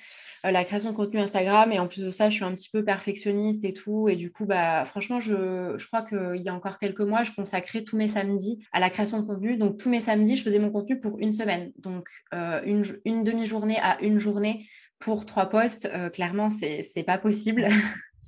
[0.43, 1.71] la création de contenu Instagram.
[1.71, 4.09] Et en plus de ça, je suis un petit peu perfectionniste et tout.
[4.09, 7.31] Et du coup, bah, franchement, je, je crois qu'il y a encore quelques mois, je
[7.31, 9.57] consacrais tous mes samedis à la création de contenu.
[9.57, 11.71] Donc, tous mes samedis, je faisais mon contenu pour une semaine.
[11.79, 14.67] Donc, une, une demi-journée à une journée
[14.99, 15.91] pour trois postes.
[16.13, 17.67] clairement, c'est pas possible.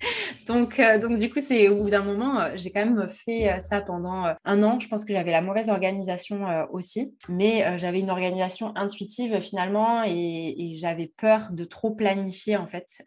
[0.47, 3.51] donc, euh, donc, du coup, c'est au bout d'un moment, euh, j'ai quand même fait
[3.51, 4.79] euh, ça pendant un an.
[4.79, 10.73] Je pense que j'avais la mauvaise organisation aussi, mais j'avais une organisation intuitive finalement et,
[10.75, 13.03] j'avais peur de trop planifier en fait.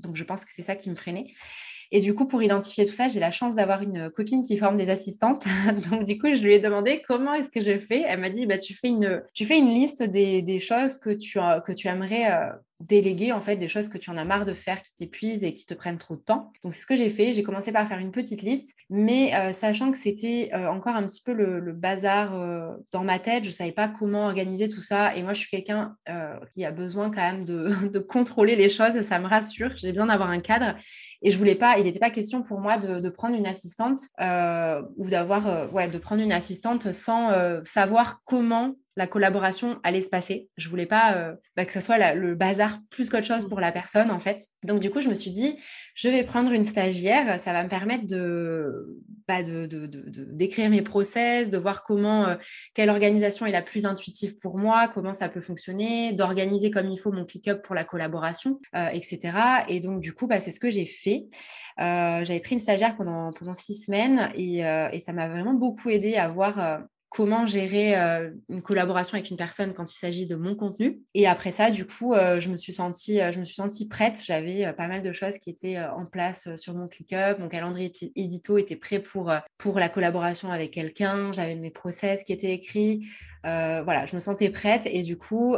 [0.00, 1.26] donc, je pense que c'est ça qui me freinait.
[1.94, 4.76] Et du coup, pour identifier tout ça, j'ai la chance d'avoir une copine qui forme
[4.76, 5.44] des assistantes.
[5.90, 8.02] Donc, du coup, je lui ai demandé comment est-ce que je fais.
[8.08, 11.10] Elle m'a dit, bah, tu, fais une, tu fais une liste des, des choses que
[11.10, 12.30] tu, que tu aimerais
[12.82, 15.54] déléguer en fait des choses que tu en as marre de faire, qui t'épuisent et
[15.54, 16.52] qui te prennent trop de temps.
[16.62, 17.32] Donc c'est ce que j'ai fait.
[17.32, 21.06] J'ai commencé par faire une petite liste, mais euh, sachant que c'était euh, encore un
[21.06, 25.14] petit peu le, bazar euh, dans ma tête, je savais pas comment organiser tout ça.
[25.16, 25.96] Et moi, je suis quelqu'un
[26.52, 29.00] qui a besoin quand même de, de, contrôler les choses.
[29.00, 29.70] Ça me rassure.
[29.76, 30.76] J'ai besoin d'avoir un cadre.
[31.22, 31.78] Et je voulais pas.
[31.78, 35.98] Il n'était pas question pour moi de, de prendre une assistante ou d'avoir ouais de
[35.98, 37.30] prendre une assistante sans
[37.64, 40.48] savoir comment la collaboration allait se passer.
[40.56, 43.72] Je voulais pas euh, bah, que ce soit le bazar plus qu'autre chose pour la
[43.72, 44.46] personne en fait.
[44.64, 45.56] Donc du coup, je me suis dit,
[45.94, 51.58] je vais prendre une stagiaire, ça va me permettre de bah, d'écrire mes process, de
[51.58, 52.36] voir comment euh,
[52.74, 56.98] quelle organisation est la plus intuitive pour moi, comment ça peut fonctionner, d'organiser comme il
[56.98, 59.64] faut mon click-up pour la collaboration, euh, etc.
[59.68, 61.24] Et donc du coup, bah, c'est ce que j'ai fait.
[61.78, 66.16] j'avais pris une stagiaire pendant pendant six semaines et, et ça m'a vraiment beaucoup aidé
[66.16, 70.54] à voir comment gérer euh, une collaboration avec une personne quand il s'agit de mon
[70.54, 71.02] contenu.
[71.14, 73.86] Et après ça, du coup, euh, je me suis sentie, euh, je me suis sentie
[73.86, 74.22] prête.
[74.24, 77.38] J'avais pas mal de choses qui étaient en place sur mon ClickUp.
[77.38, 81.32] Mon calendrier édito était prêt pour, pour la collaboration avec quelqu'un.
[81.32, 83.06] J'avais mes process qui étaient écrits.
[83.44, 85.56] voilà, je me sentais prête et du coup,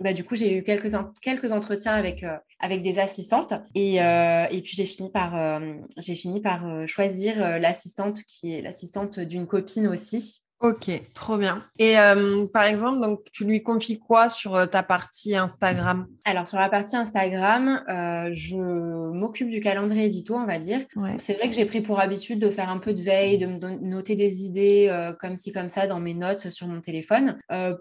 [0.00, 0.90] bah, du coup, j'ai eu quelques,
[1.20, 2.24] quelques entretiens avec,
[2.58, 5.60] avec des assistantes et, et puis j'ai fini par,
[5.98, 10.42] j'ai fini par choisir l'assistante qui est l'assistante d'une copine aussi.
[10.62, 11.64] Ok, trop bien.
[11.80, 16.06] Et euh, par exemple, donc tu lui confies quoi sur euh, ta partie Instagram?
[16.24, 18.56] Alors sur la partie Instagram, euh, je
[19.12, 20.78] m'occupe du calendrier édito, on va dire.
[21.18, 23.58] C'est vrai que j'ai pris pour habitude de faire un peu de veille, de me
[23.80, 27.38] noter des idées comme ci comme ça dans mes notes sur mon téléphone.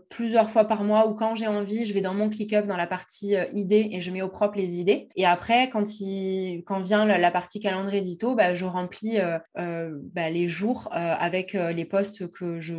[0.10, 2.88] plusieurs fois par mois ou quand j'ai envie, je vais dans mon ClickUp dans la
[2.88, 5.08] partie idées et je mets au propre les idées.
[5.16, 9.20] Et après, quand il quand vient la, partie calendrier édito, bah, je remplis
[9.56, 12.71] bah, les jours avec les posts que je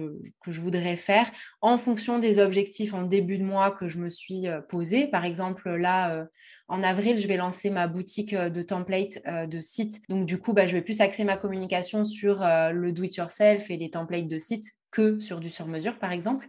[0.42, 4.10] que je voudrais faire en fonction des objectifs en début de mois que je me
[4.10, 5.06] suis euh, posé.
[5.06, 6.24] Par exemple, là, euh,
[6.72, 10.00] en avril, je vais lancer ma boutique euh, de templates de sites.
[10.08, 13.90] Donc, du coup, bah, je vais plus axer ma communication sur le do-it-yourself et les
[13.90, 16.48] templates de sites que sur du sur-mesure, par exemple.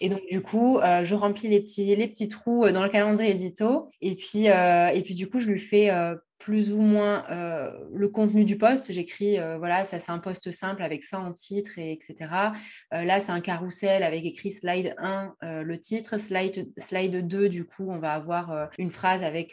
[0.00, 3.90] Et donc, du coup, je remplis les petits, les petits trous dans le calendrier édito.
[4.00, 5.90] Et puis, et puis du coup, je lui fais
[6.38, 8.92] plus ou moins euh, le contenu du poste.
[8.92, 12.30] J'écris, euh, voilà, ça c'est un poste simple avec ça en titre, et etc.
[12.92, 17.64] Euh, là, c'est un carrousel avec écrit slide 1, le titre, slide, slide 2, du
[17.64, 19.45] coup, on va avoir une phrase avec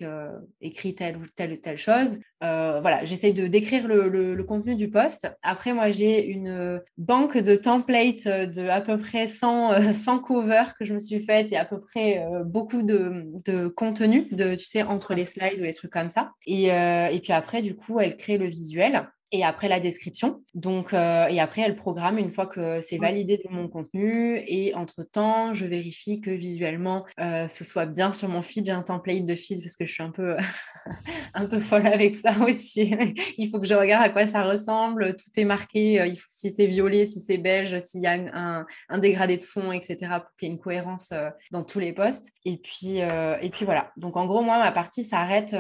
[0.62, 2.20] écrit telle ou telle ou telle chose.
[2.42, 5.30] voilà, j'essaie de décrire le, contenu du poste.
[5.42, 10.86] Après, moi, j'ai une banque de templates de à peu près 100, 100 covers que
[10.86, 14.84] je me suis faite et à peu près beaucoup de, de contenu, de, tu sais,
[14.84, 16.32] entre les slides ou les trucs comme ça.
[16.50, 20.42] Euh, et puis après, du coup, elle crée le visuel et après la description.
[20.54, 24.44] Donc, euh, et après, elle programme une fois que c'est validé de mon contenu.
[24.46, 28.68] Et entre-temps, je vérifie que visuellement, euh, ce soit bien sur mon feed.
[28.68, 30.38] J'ai un template de feed parce que je suis un peu,
[31.34, 32.96] un peu folle avec ça aussi.
[33.40, 35.16] il faut que je regarde à quoi ça ressemble.
[35.16, 36.00] Tout est marqué.
[36.00, 39.38] Euh, il faut, si c'est violet, si c'est beige, s'il y a un, un, dégradé
[39.38, 39.98] de fond, etc.
[40.18, 41.12] pour qu'il y ait une cohérence
[41.52, 42.30] dans tous les postes.
[42.46, 43.92] Et puis, et puis voilà.
[43.98, 45.56] Donc, en gros, moi, ma partie s'arrête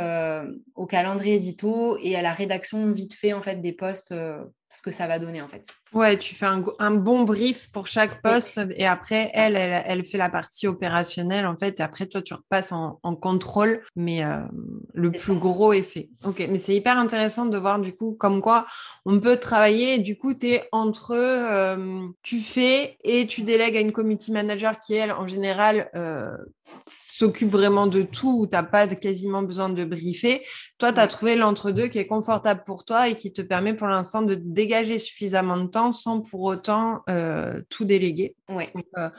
[0.75, 4.83] au calendrier édito et à la rédaction vite fait, en fait, des postes, euh, ce
[4.83, 5.65] que ça va donner en fait.
[5.93, 10.29] Ouais, tu fais un, bon brief pour chaque poste et après, elle, elle, fait la
[10.29, 11.79] partie opérationnelle en fait.
[11.79, 14.41] Et après, toi, tu repasses en, contrôle, mais euh,
[14.93, 16.09] le plus gros est fait.
[16.23, 18.65] Ok, mais c'est hyper intéressant de voir du coup comme quoi
[19.05, 19.97] on peut travailler.
[19.99, 24.77] du coup, tu es entre euh, tu fais et tu délègues à une community manager
[24.79, 25.89] qui, elle, en général,
[27.17, 30.45] s'occupe vraiment de tout, où tu n'as pas quasiment besoin de briefer.
[30.77, 33.87] Toi, tu as trouvé l'entre-deux qui est confortable pour toi et qui te permet pour
[33.87, 38.35] l'instant de dégager suffisamment de temps sans pour autant euh, tout déléguer.
[38.49, 38.65] Oui.
[38.97, 39.09] Euh,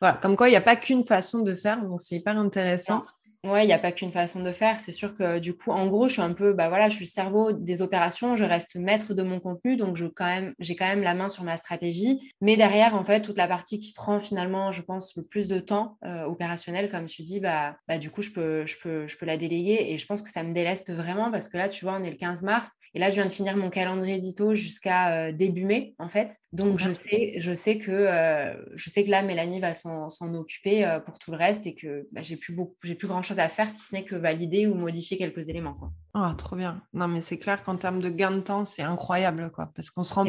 [0.00, 3.04] voilà, comme quoi il n'y a pas qu'une façon de faire, donc c'est hyper intéressant.
[3.44, 4.80] Ouais, il n'y a pas qu'une façon de faire.
[4.80, 7.04] C'est sûr que du coup, en gros, je suis un peu, bah voilà, je suis
[7.04, 10.76] le cerveau des opérations, je reste maître de mon contenu, donc je quand même, j'ai
[10.76, 12.32] quand même la main sur ma stratégie.
[12.40, 15.58] Mais derrière, en fait, toute la partie qui prend finalement, je pense, le plus de
[15.58, 19.16] temps euh, opérationnel, comme tu dis, bah, bah du coup, je peux, je peux, je
[19.18, 21.84] peux la déléguer et je pense que ça me déleste vraiment parce que là, tu
[21.84, 24.54] vois, on est le 15 mars et là, je viens de finir mon calendrier édito
[24.54, 26.38] jusqu'à euh, début mai, en fait.
[26.52, 30.98] Donc, je sais, je sais que, euh, je sais que là, Mélanie va s'en occuper
[31.04, 33.48] pour tout le reste et que bah, j'ai plus beaucoup, j'ai plus grand chose à
[33.48, 35.74] faire si ce n'est que valider ou modifier quelques éléments.
[35.74, 35.92] Quoi.
[36.14, 36.82] Ah, trop bien.
[36.92, 40.04] Non, mais c'est clair qu'en termes de gain de temps, c'est incroyable, quoi, parce qu'on
[40.04, 40.26] se rend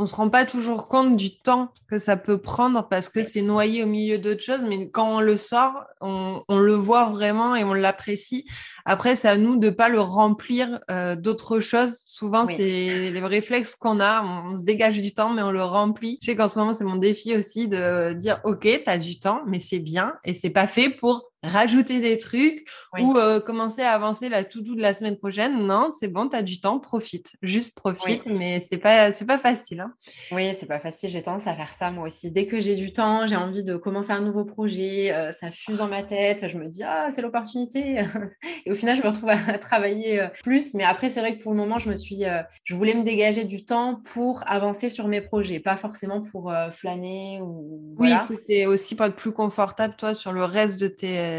[0.00, 3.42] on se rend pas toujours compte du temps que ça peut prendre parce que c'est
[3.42, 7.64] noyé au milieu d'autres choses, mais quand on le sort, on, le voit vraiment et
[7.64, 8.46] on l'apprécie.
[8.86, 12.02] Après, c'est à nous de pas le remplir euh, d'autres choses.
[12.06, 16.18] Souvent, c'est les réflexes qu'on a, on, se dégage du temps, mais on le remplit.
[16.22, 19.18] Je sais qu'en ce moment, c'est mon défi aussi de dire, OK, tu as du
[19.18, 23.82] temps, mais c'est bien et c'est pas fait pour rajouter des trucs ou euh, commencer
[23.82, 25.66] à avancer la tout doux de la semaine prochaine.
[25.66, 27.32] Non, c'est bon, tu as du temps, profite.
[27.42, 29.80] Juste profite, mais c'est pas, c'est pas facile.
[29.80, 29.92] Hein.
[30.32, 31.10] Oui, c'est pas facile.
[31.10, 32.30] J'ai tendance à faire ça moi aussi.
[32.30, 35.78] Dès que j'ai du temps, j'ai envie de commencer un nouveau projet, euh, ça fuse
[35.78, 36.48] dans ma tête.
[36.48, 38.02] Je me dis, ah, c'est l'opportunité.
[38.66, 40.74] Et au final, je me retrouve à travailler euh, plus.
[40.74, 42.24] Mais après, c'est vrai que pour le moment, je me suis,
[42.64, 47.40] je voulais me dégager du temps pour avancer sur mes projets, pas forcément pour flâner
[47.42, 47.94] ou.
[47.98, 51.29] Oui, c'était aussi pas plus confortable, toi, sur le reste de tes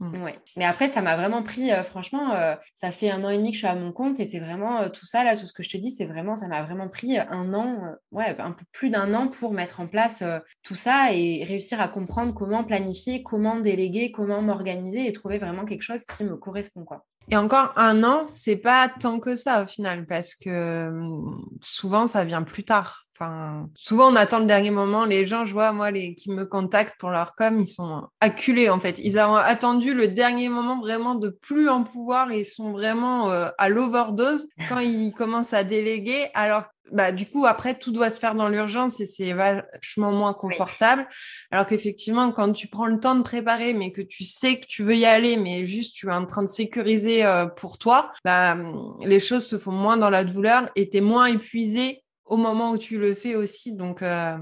[0.00, 0.22] Mmh.
[0.22, 0.38] Ouais.
[0.56, 3.50] Mais après, ça m'a vraiment pris, euh, franchement, euh, ça fait un an et demi
[3.50, 5.52] que je suis à mon compte et c'est vraiment euh, tout ça, là, tout ce
[5.52, 8.64] que je te dis, c'est vraiment, ça m'a vraiment pris un an, ouais, un peu
[8.70, 10.22] plus d'un an pour mettre en place
[10.62, 15.64] tout ça et réussir à comprendre comment planifier, comment déléguer, comment m'organiser et trouver vraiment
[15.64, 17.04] quelque chose qui me correspond, quoi.
[17.30, 22.06] Et encore un an, c'est pas tant que ça au final, parce que mmh, souvent
[22.06, 23.04] ça vient plus tard.
[23.20, 25.04] Enfin, souvent, on attend le dernier moment.
[25.04, 28.70] Les gens, je vois, moi, les qui me contactent pour leur com, ils sont acculés,
[28.70, 28.96] en fait.
[29.02, 32.32] Ils ont attendu le dernier moment vraiment de plus en pouvoir.
[32.32, 36.28] Ils sont vraiment euh, à l'overdose quand ils commencent à déléguer.
[36.34, 40.34] Alors, bah, du coup, après, tout doit se faire dans l'urgence et c'est vachement moins
[40.34, 41.06] confortable.
[41.50, 44.82] Alors qu'effectivement, quand tu prends le temps de préparer, mais que tu sais que tu
[44.82, 48.56] veux y aller, mais juste tu es en train de sécuriser euh, pour toi, bah,
[49.04, 52.72] les choses se font moins dans la douleur et tu es moins épuisé au moment
[52.72, 53.74] où tu le fais aussi.
[53.74, 54.36] Donc, euh,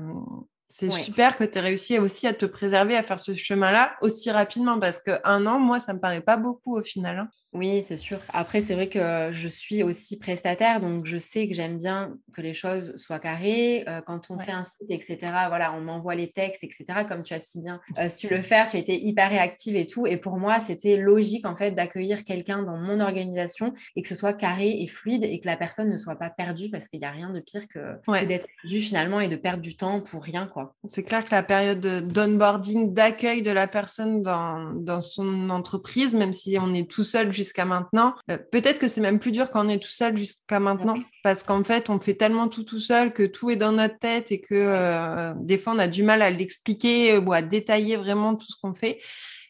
[0.69, 4.31] c'est super que tu aies réussi aussi à te préserver, à faire ce chemin-là aussi
[4.31, 7.19] rapidement parce qu'un an, moi, ça me paraît pas beaucoup au final.
[7.19, 7.29] Hein.
[7.57, 8.19] Oui, c'est sûr.
[8.35, 12.42] Après, c'est vrai que je suis aussi prestataire, donc je sais que j'aime bien que
[12.42, 13.83] les choses soient carrées.
[13.88, 15.16] Euh, quand on fait un site, etc.,
[15.49, 18.69] voilà, on m'envoie les textes, etc., comme tu as si bien euh, su le faire,
[18.69, 20.07] tu as été hyper réactive et tout.
[20.07, 24.14] Et pour moi, c'était logique, en fait, d'accueillir quelqu'un dans mon organisation et que ce
[24.14, 27.07] soit carré et fluide et que la personne ne soit pas perdue parce qu'il n'y
[27.07, 30.47] a rien de pire que, d'être perdue finalement et de perdre du temps pour rien,
[30.47, 30.75] quoi.
[30.85, 36.35] C'est clair que la période d'onboarding, d'accueil de la personne dans, dans son entreprise, même
[36.35, 38.15] si on est tout seul juste jusqu'à maintenant.
[38.31, 41.43] Euh, peut-être que c'est même plus dur quand on est tout seul jusqu'à maintenant, parce
[41.43, 44.41] qu'en fait, on fait tellement tout tout seul que tout est dans notre tête et
[44.41, 48.35] que euh, des fois, on a du mal à l'expliquer euh, ou à détailler vraiment
[48.35, 48.99] tout ce qu'on fait.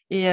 [0.09, 0.27] Et,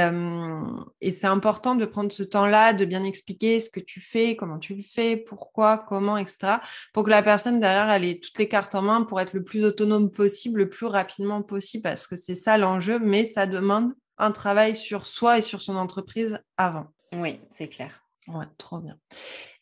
[1.01, 4.61] et c'est important de prendre ce temps-là, de bien expliquer ce que tu fais, comment
[4.61, 6.59] tu le fais, pourquoi, comment, etc.
[6.93, 9.43] Pour que la personne derrière, elle ait toutes les cartes en main pour être le
[9.43, 13.93] plus autonome possible, le plus rapidement possible, parce que c'est ça l'enjeu, mais ça demande
[14.19, 16.94] un travail sur soi et sur son entreprise avant.
[17.15, 18.05] Oui, c'est clair.
[18.29, 18.99] Ouais, trop bien.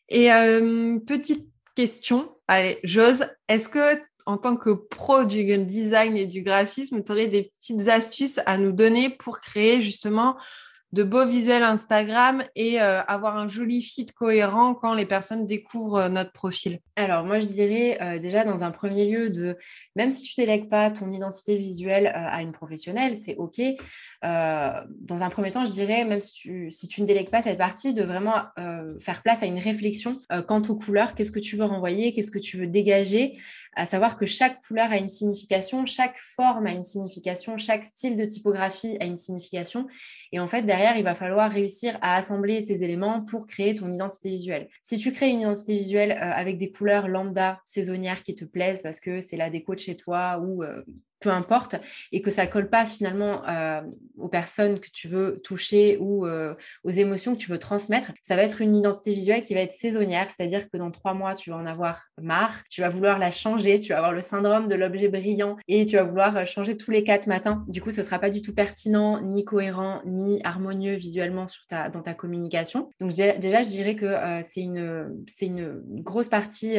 [0.09, 6.25] Et euh, petite question, allez, j'ose, est-ce que en tant que pro du design et
[6.25, 10.37] du graphisme, tu aurais des petites astuces à nous donner pour créer justement
[10.93, 16.01] de beaux visuels Instagram et euh, avoir un joli feed cohérent quand les personnes découvrent
[16.01, 19.57] euh, notre profil Alors moi je dirais euh, déjà dans un premier lieu de
[19.95, 23.59] même si tu délègues pas ton identité visuelle à une professionnelle, c'est ok.
[24.21, 27.57] dans un premier temps, je dirais même si tu, si tu ne délègues pas cette
[27.57, 28.35] partie, de vraiment
[28.99, 32.39] faire place à une réflexion quant aux couleurs, qu'est-ce que tu veux renvoyer, qu'est-ce que
[32.39, 33.37] tu veux dégager,
[33.75, 38.15] à savoir que chaque couleur a une signification, chaque forme a une signification, chaque style
[38.15, 39.87] de typographie a une signification.
[40.31, 43.91] Et en fait, derrière, il va falloir réussir à assembler ces éléments pour créer ton
[43.91, 44.67] identité visuelle.
[44.81, 48.81] Si tu crées une identité visuelle euh, avec des couleurs lambda, saisonnières qui te plaisent
[48.81, 50.83] parce que c'est la déco de chez toi ou euh,
[51.23, 51.75] peu importe,
[52.11, 53.81] et que ça colle pas finalement euh,
[54.17, 58.35] aux personnes que tu veux toucher ou euh, aux émotions que tu veux transmettre, ça
[58.35, 61.49] va être une identité visuelle qui va être saisonnière, c'est-à-dire que dans trois mois, tu
[61.49, 64.75] vas en avoir marre, tu vas vouloir la changer, tu vas avoir le syndrome de
[64.75, 67.63] l'objet brillant et tu vas vouloir changer tous les quatre matins.
[67.69, 72.13] Du coup, ce sera pas du tout pertinent, ni cohérent, ni harmonieux visuellement dans ta
[72.13, 72.89] communication.
[72.99, 75.11] Donc déjà, je dirais que euh, c'est une,
[76.03, 76.77] grosse partie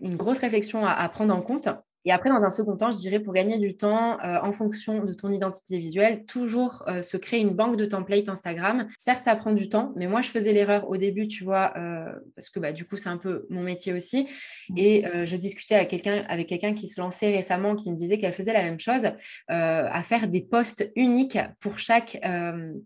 [0.00, 1.68] une grosse réflexion à, prendre en compte.
[2.08, 5.04] Et après, dans un second temps, je dirais pour gagner du temps euh, en fonction
[5.04, 8.88] de ton identité visuelle, toujours euh, se créer une banque de templates Instagram.
[8.96, 12.10] Certes, ça prend du temps, mais moi, je faisais l'erreur au début, tu vois, euh,
[12.34, 14.26] parce que bah, du coup, c'est un peu mon métier aussi.
[14.70, 14.78] Mmh.
[14.78, 18.32] Et je discutais avec quelqu'un avec quelqu'un qui se lançait récemment, qui me disait qu'elle
[18.32, 19.08] faisait la même chose,
[19.48, 22.18] à faire des posts uniques pour chaque,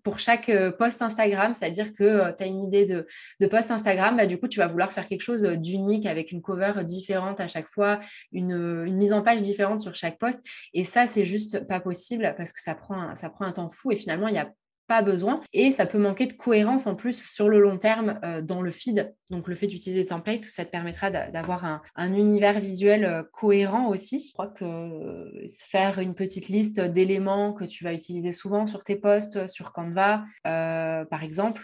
[0.02, 1.54] pour chaque post Instagram.
[1.54, 3.06] C'est-à-dire que tu as une idée de,
[3.40, 6.42] de post Instagram, bah, du coup, tu vas vouloir faire quelque chose d'unique avec une
[6.42, 8.00] cover différente à chaque fois,
[8.32, 8.52] une,
[8.86, 10.44] une mise en page différentes sur chaque poste.
[10.74, 13.70] Et ça, c'est juste pas possible parce que ça prend un, ça prend un temps
[13.70, 14.52] fou et finalement, il n'y a
[14.86, 15.40] pas besoin.
[15.52, 18.70] Et ça peut manquer de cohérence en plus sur le long terme euh, dans le
[18.70, 19.14] feed.
[19.30, 23.88] Donc le fait d'utiliser des templates, ça te permettra d'avoir un, univers visuel euh, cohérent
[23.88, 24.26] aussi.
[24.28, 28.84] Je crois que euh, faire une petite liste d'éléments que tu vas utiliser souvent sur
[28.84, 31.62] tes posts, sur Canva, par exemple,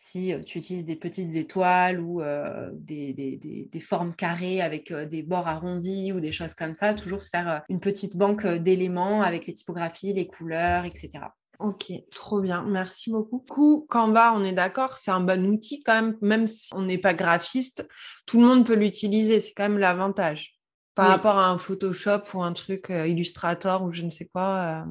[0.00, 5.48] si tu utilises des petites étoiles ou euh, des, formes carrées avec euh, des bords
[5.48, 9.54] arrondis ou des choses comme ça, toujours se faire une petite banque d'éléments avec les
[9.54, 11.24] typographies, les couleurs, etc.
[11.58, 12.62] Ok, trop bien.
[12.62, 13.40] Merci beaucoup.
[13.40, 16.98] Coup, Canva, on est d'accord, c'est un bon outil quand même, même si on n'est
[16.98, 17.84] pas graphiste,
[18.24, 19.40] tout le monde peut l'utiliser.
[19.40, 20.54] C'est quand même l'avantage
[20.94, 24.86] par rapport à un Photoshop ou un truc Illustrator ou je ne sais quoi.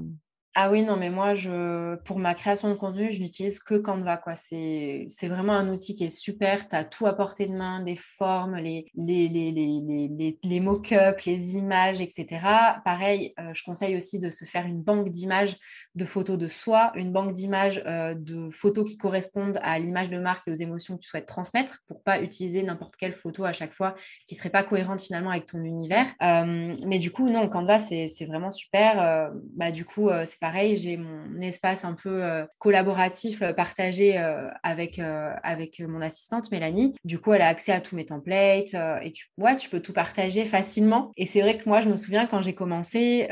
[0.59, 4.17] Ah oui, non, mais moi, je, pour ma création de contenu, je n'utilise que Canva.
[4.17, 4.35] Quoi.
[4.35, 6.67] C'est, c'est vraiment un outil qui est super.
[6.67, 11.25] Tu as tout à portée de main, des formes, les, les, les, les, les, mock-ups,
[11.25, 12.39] les images, etc.
[12.83, 15.57] Pareil, euh, je conseille aussi de se faire une banque d'images
[15.93, 20.17] de photos de soi, une banque d'images euh, de photos qui correspondent à l'image de
[20.17, 23.53] marque et aux émotions que tu souhaites transmettre pour pas utiliser n'importe quelle photo à
[23.53, 23.93] chaque fois
[24.25, 26.07] qui serait pas cohérente finalement avec ton univers.
[26.23, 29.29] Euh, mais du coup, non, Canva, c'est, c'est vraiment super.
[29.55, 34.47] bah, du coup, c'est pareil, j'ai mon espace un peu euh, collaboratif euh, partagé euh,
[34.63, 34.97] avec,
[35.43, 36.95] avec mon assistante Mélanie.
[37.03, 38.73] Du coup, elle a accès à tous mes templates
[39.03, 39.27] et tu,
[39.59, 41.11] tu peux tout partager facilement.
[41.17, 43.27] Et c'est vrai que moi, je me souviens quand j'ai commencé,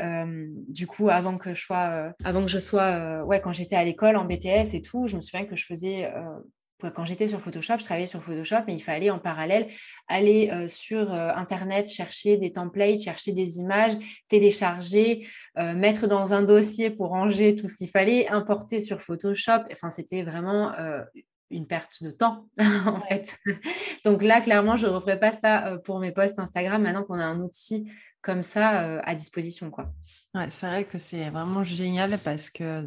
[0.68, 4.16] du coup, avant que je sois, avant que je sois, ouais, quand j'étais à l'école
[4.16, 6.10] en BTS et tout, je me souviens que je faisais
[6.80, 9.68] quand j'étais sur Photoshop, je travaillais sur Photoshop, mais il fallait en parallèle
[10.08, 13.92] aller euh, sur euh, Internet, chercher des templates, chercher des images,
[14.28, 15.26] télécharger,
[15.58, 19.62] euh, mettre dans un dossier pour ranger tout ce qu'il fallait, importer sur Photoshop.
[19.72, 20.72] Enfin, c'était vraiment
[21.50, 22.48] une perte de temps,
[22.86, 23.38] en fait.
[24.04, 27.24] Donc là, clairement, je ne referai pas ça pour mes posts Instagram maintenant qu'on a
[27.24, 29.92] un outil comme ça à disposition, quoi.
[30.50, 32.84] C'est vrai que c'est vraiment génial parce que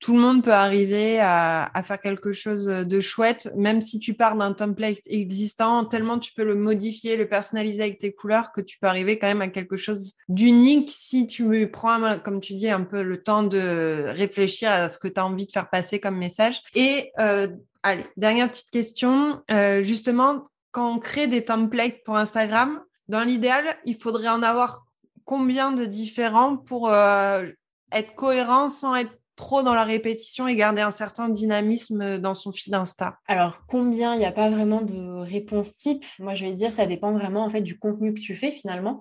[0.00, 4.36] tout le monde peut arriver à, faire quelque chose de chouette, même si tu pars
[4.36, 8.78] d'un template existant, tellement tu peux le modifier, le personnaliser avec tes couleurs que tu
[8.78, 12.82] peux arriver quand même à quelque chose d'unique si tu prends, comme tu dis, un
[12.82, 16.18] peu le temps de réfléchir à ce que tu as envie de faire passer comme
[16.18, 16.60] message.
[16.74, 17.48] Et euh,
[17.82, 23.64] allez, dernière petite question, euh, justement, quand on crée des templates pour Instagram, dans l'idéal,
[23.84, 24.83] il faudrait en avoir
[25.24, 27.46] combien de différents pour euh,
[27.92, 32.52] être cohérent sans être trop dans la répétition et garder un certain dynamisme dans son
[32.52, 36.04] fil Insta Alors, combien Il n'y a pas vraiment de réponse type?
[36.18, 39.00] Moi, je vais dire, ça dépend vraiment en fait du contenu que tu fais finalement.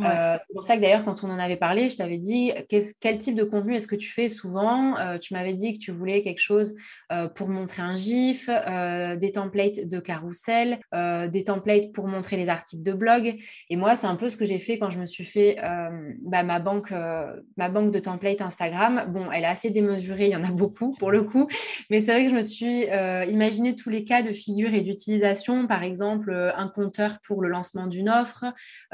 [0.00, 2.52] Euh, c'est pour ça que d'ailleurs, quand on en avait parlé, je t'avais dit
[3.00, 4.96] quel type de contenu est-ce que tu fais souvent?
[4.98, 6.74] Euh, Tu m'avais dit que tu voulais quelque chose
[7.12, 12.82] euh, pour montrer un GIF, des templates de carrousel, des templates pour montrer les articles
[12.82, 13.36] de blog.
[13.70, 15.56] Et moi, c'est un peu ce que j'ai fait quand je me suis fait
[16.22, 16.92] bah, ma, banque,
[17.56, 19.06] ma banque de templates Instagram.
[19.08, 21.46] Bon, elle est assez démesuré, il y en a beaucoup pour le coup,
[21.90, 24.80] mais c'est vrai que je me suis euh, imaginé tous les cas de figure et
[24.80, 28.44] d'utilisation, par exemple euh, un compteur pour le lancement d'une offre,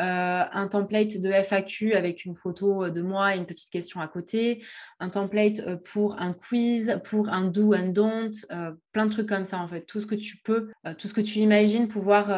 [0.00, 4.08] euh, un template de FAQ avec une photo de moi et une petite question à
[4.08, 4.64] côté,
[4.98, 8.32] un template pour un quiz, pour un do and don't,
[8.92, 11.20] plein de trucs comme ça en fait, tout ce que tu peux, tout ce que
[11.20, 12.30] tu imagines pouvoir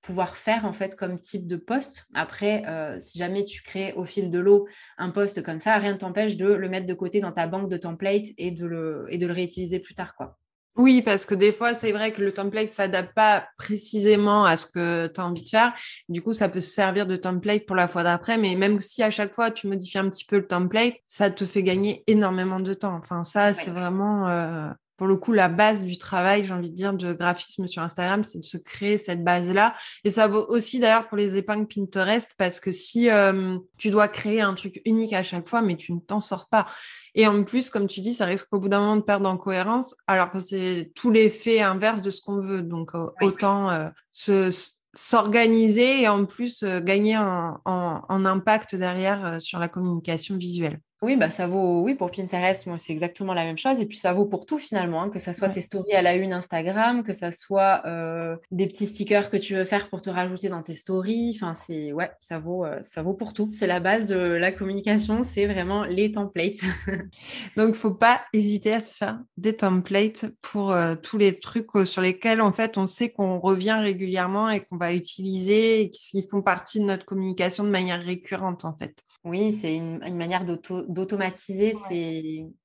[0.00, 2.06] pouvoir faire en fait comme type de poste.
[2.14, 5.92] Après, euh, si jamais tu crées au fil de l'eau un poste comme ça, rien
[5.92, 9.06] ne t'empêche de le mettre de côté dans ta banque de templates et de le,
[9.10, 10.14] et de le réutiliser plus tard.
[10.14, 10.38] quoi.
[10.78, 14.56] Oui, parce que des fois, c'est vrai que le template ne s'adapte pas précisément à
[14.56, 15.74] ce que tu as envie de faire.
[16.08, 19.02] Du coup, ça peut se servir de template pour la fois d'après, mais même si
[19.02, 22.60] à chaque fois tu modifies un petit peu le template, ça te fait gagner énormément
[22.60, 22.94] de temps.
[22.94, 26.74] Enfin, ça, c'est vraiment euh, pour le coup, la base du travail, j'ai envie de
[26.74, 29.74] dire, de graphisme sur Instagram, c'est de se créer cette base-là.
[30.02, 34.08] Et ça vaut aussi d'ailleurs pour les épingles Pinterest, parce que si euh, tu dois
[34.08, 36.66] créer un truc unique à chaque fois, mais tu ne t'en sors pas.
[37.14, 39.36] Et en plus, comme tu dis, ça risque au bout d'un moment de perdre en
[39.36, 42.62] cohérence, alors que c'est tout l'effet inverse de ce qu'on veut.
[42.62, 44.50] Donc, euh, autant euh, se
[44.94, 50.80] s'organiser et en plus gagner en, en, impact derrière sur la communication visuelle.
[51.00, 53.80] Oui, bah ça vaut, oui, pour Pinterest, moi, c'est exactement la même chose.
[53.80, 56.16] Et puis, ça vaut pour tout finalement, hein, que ça soit tes stories à la
[56.16, 60.10] une Instagram, que ça soit euh, des petits stickers que tu veux faire pour te
[60.10, 61.36] rajouter dans tes stories.
[61.36, 63.48] Enfin, c'est, ouais, ça vaut, euh, ça vaut pour tout.
[63.52, 66.64] C'est la base de la communication, c'est vraiment les templates.
[67.56, 72.02] Donc, faut pas hésiter à se faire des templates pour euh, tous les trucs sur
[72.02, 76.42] lesquels, en fait, on sait qu'on revient régulièrement et qu'on va utiliser et qui font
[76.42, 79.04] partie de notre communication de manière récurrente, en fait.
[79.24, 81.72] Oui, c'est une, manière d'automatiser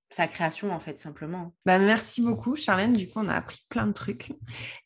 [0.10, 1.54] sa création, en fait, simplement.
[1.66, 2.94] Bah, merci beaucoup, Charlène.
[2.94, 4.32] Du coup, on a appris plein de trucs.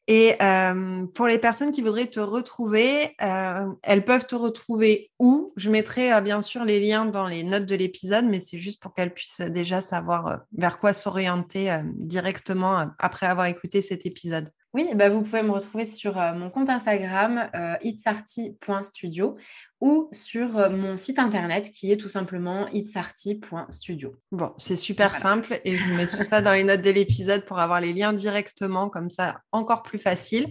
[0.07, 5.51] Et euh, pour les personnes qui voudraient te retrouver, euh, elles peuvent te retrouver où?
[5.57, 8.81] Je mettrai euh, bien sûr les liens dans les notes de l'épisode, mais c'est juste
[8.81, 14.49] pour qu'elles puissent déjà savoir vers quoi s'orienter directement après avoir écouté cet épisode.
[14.77, 19.35] Oui, bah vous pouvez me retrouver sur euh, mon compte Instagram euh, itsarty.studio
[19.81, 24.15] ou sur euh, mon site internet qui est tout simplement itsarty.studio.
[24.31, 27.43] Bon, c'est super simple et je vous mets tout ça dans les notes de l'épisode
[27.45, 30.45] pour avoir les liens directement, comme ça encore plus facile.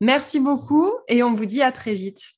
[0.00, 2.22] Merci beaucoup et on vous dit à très vite.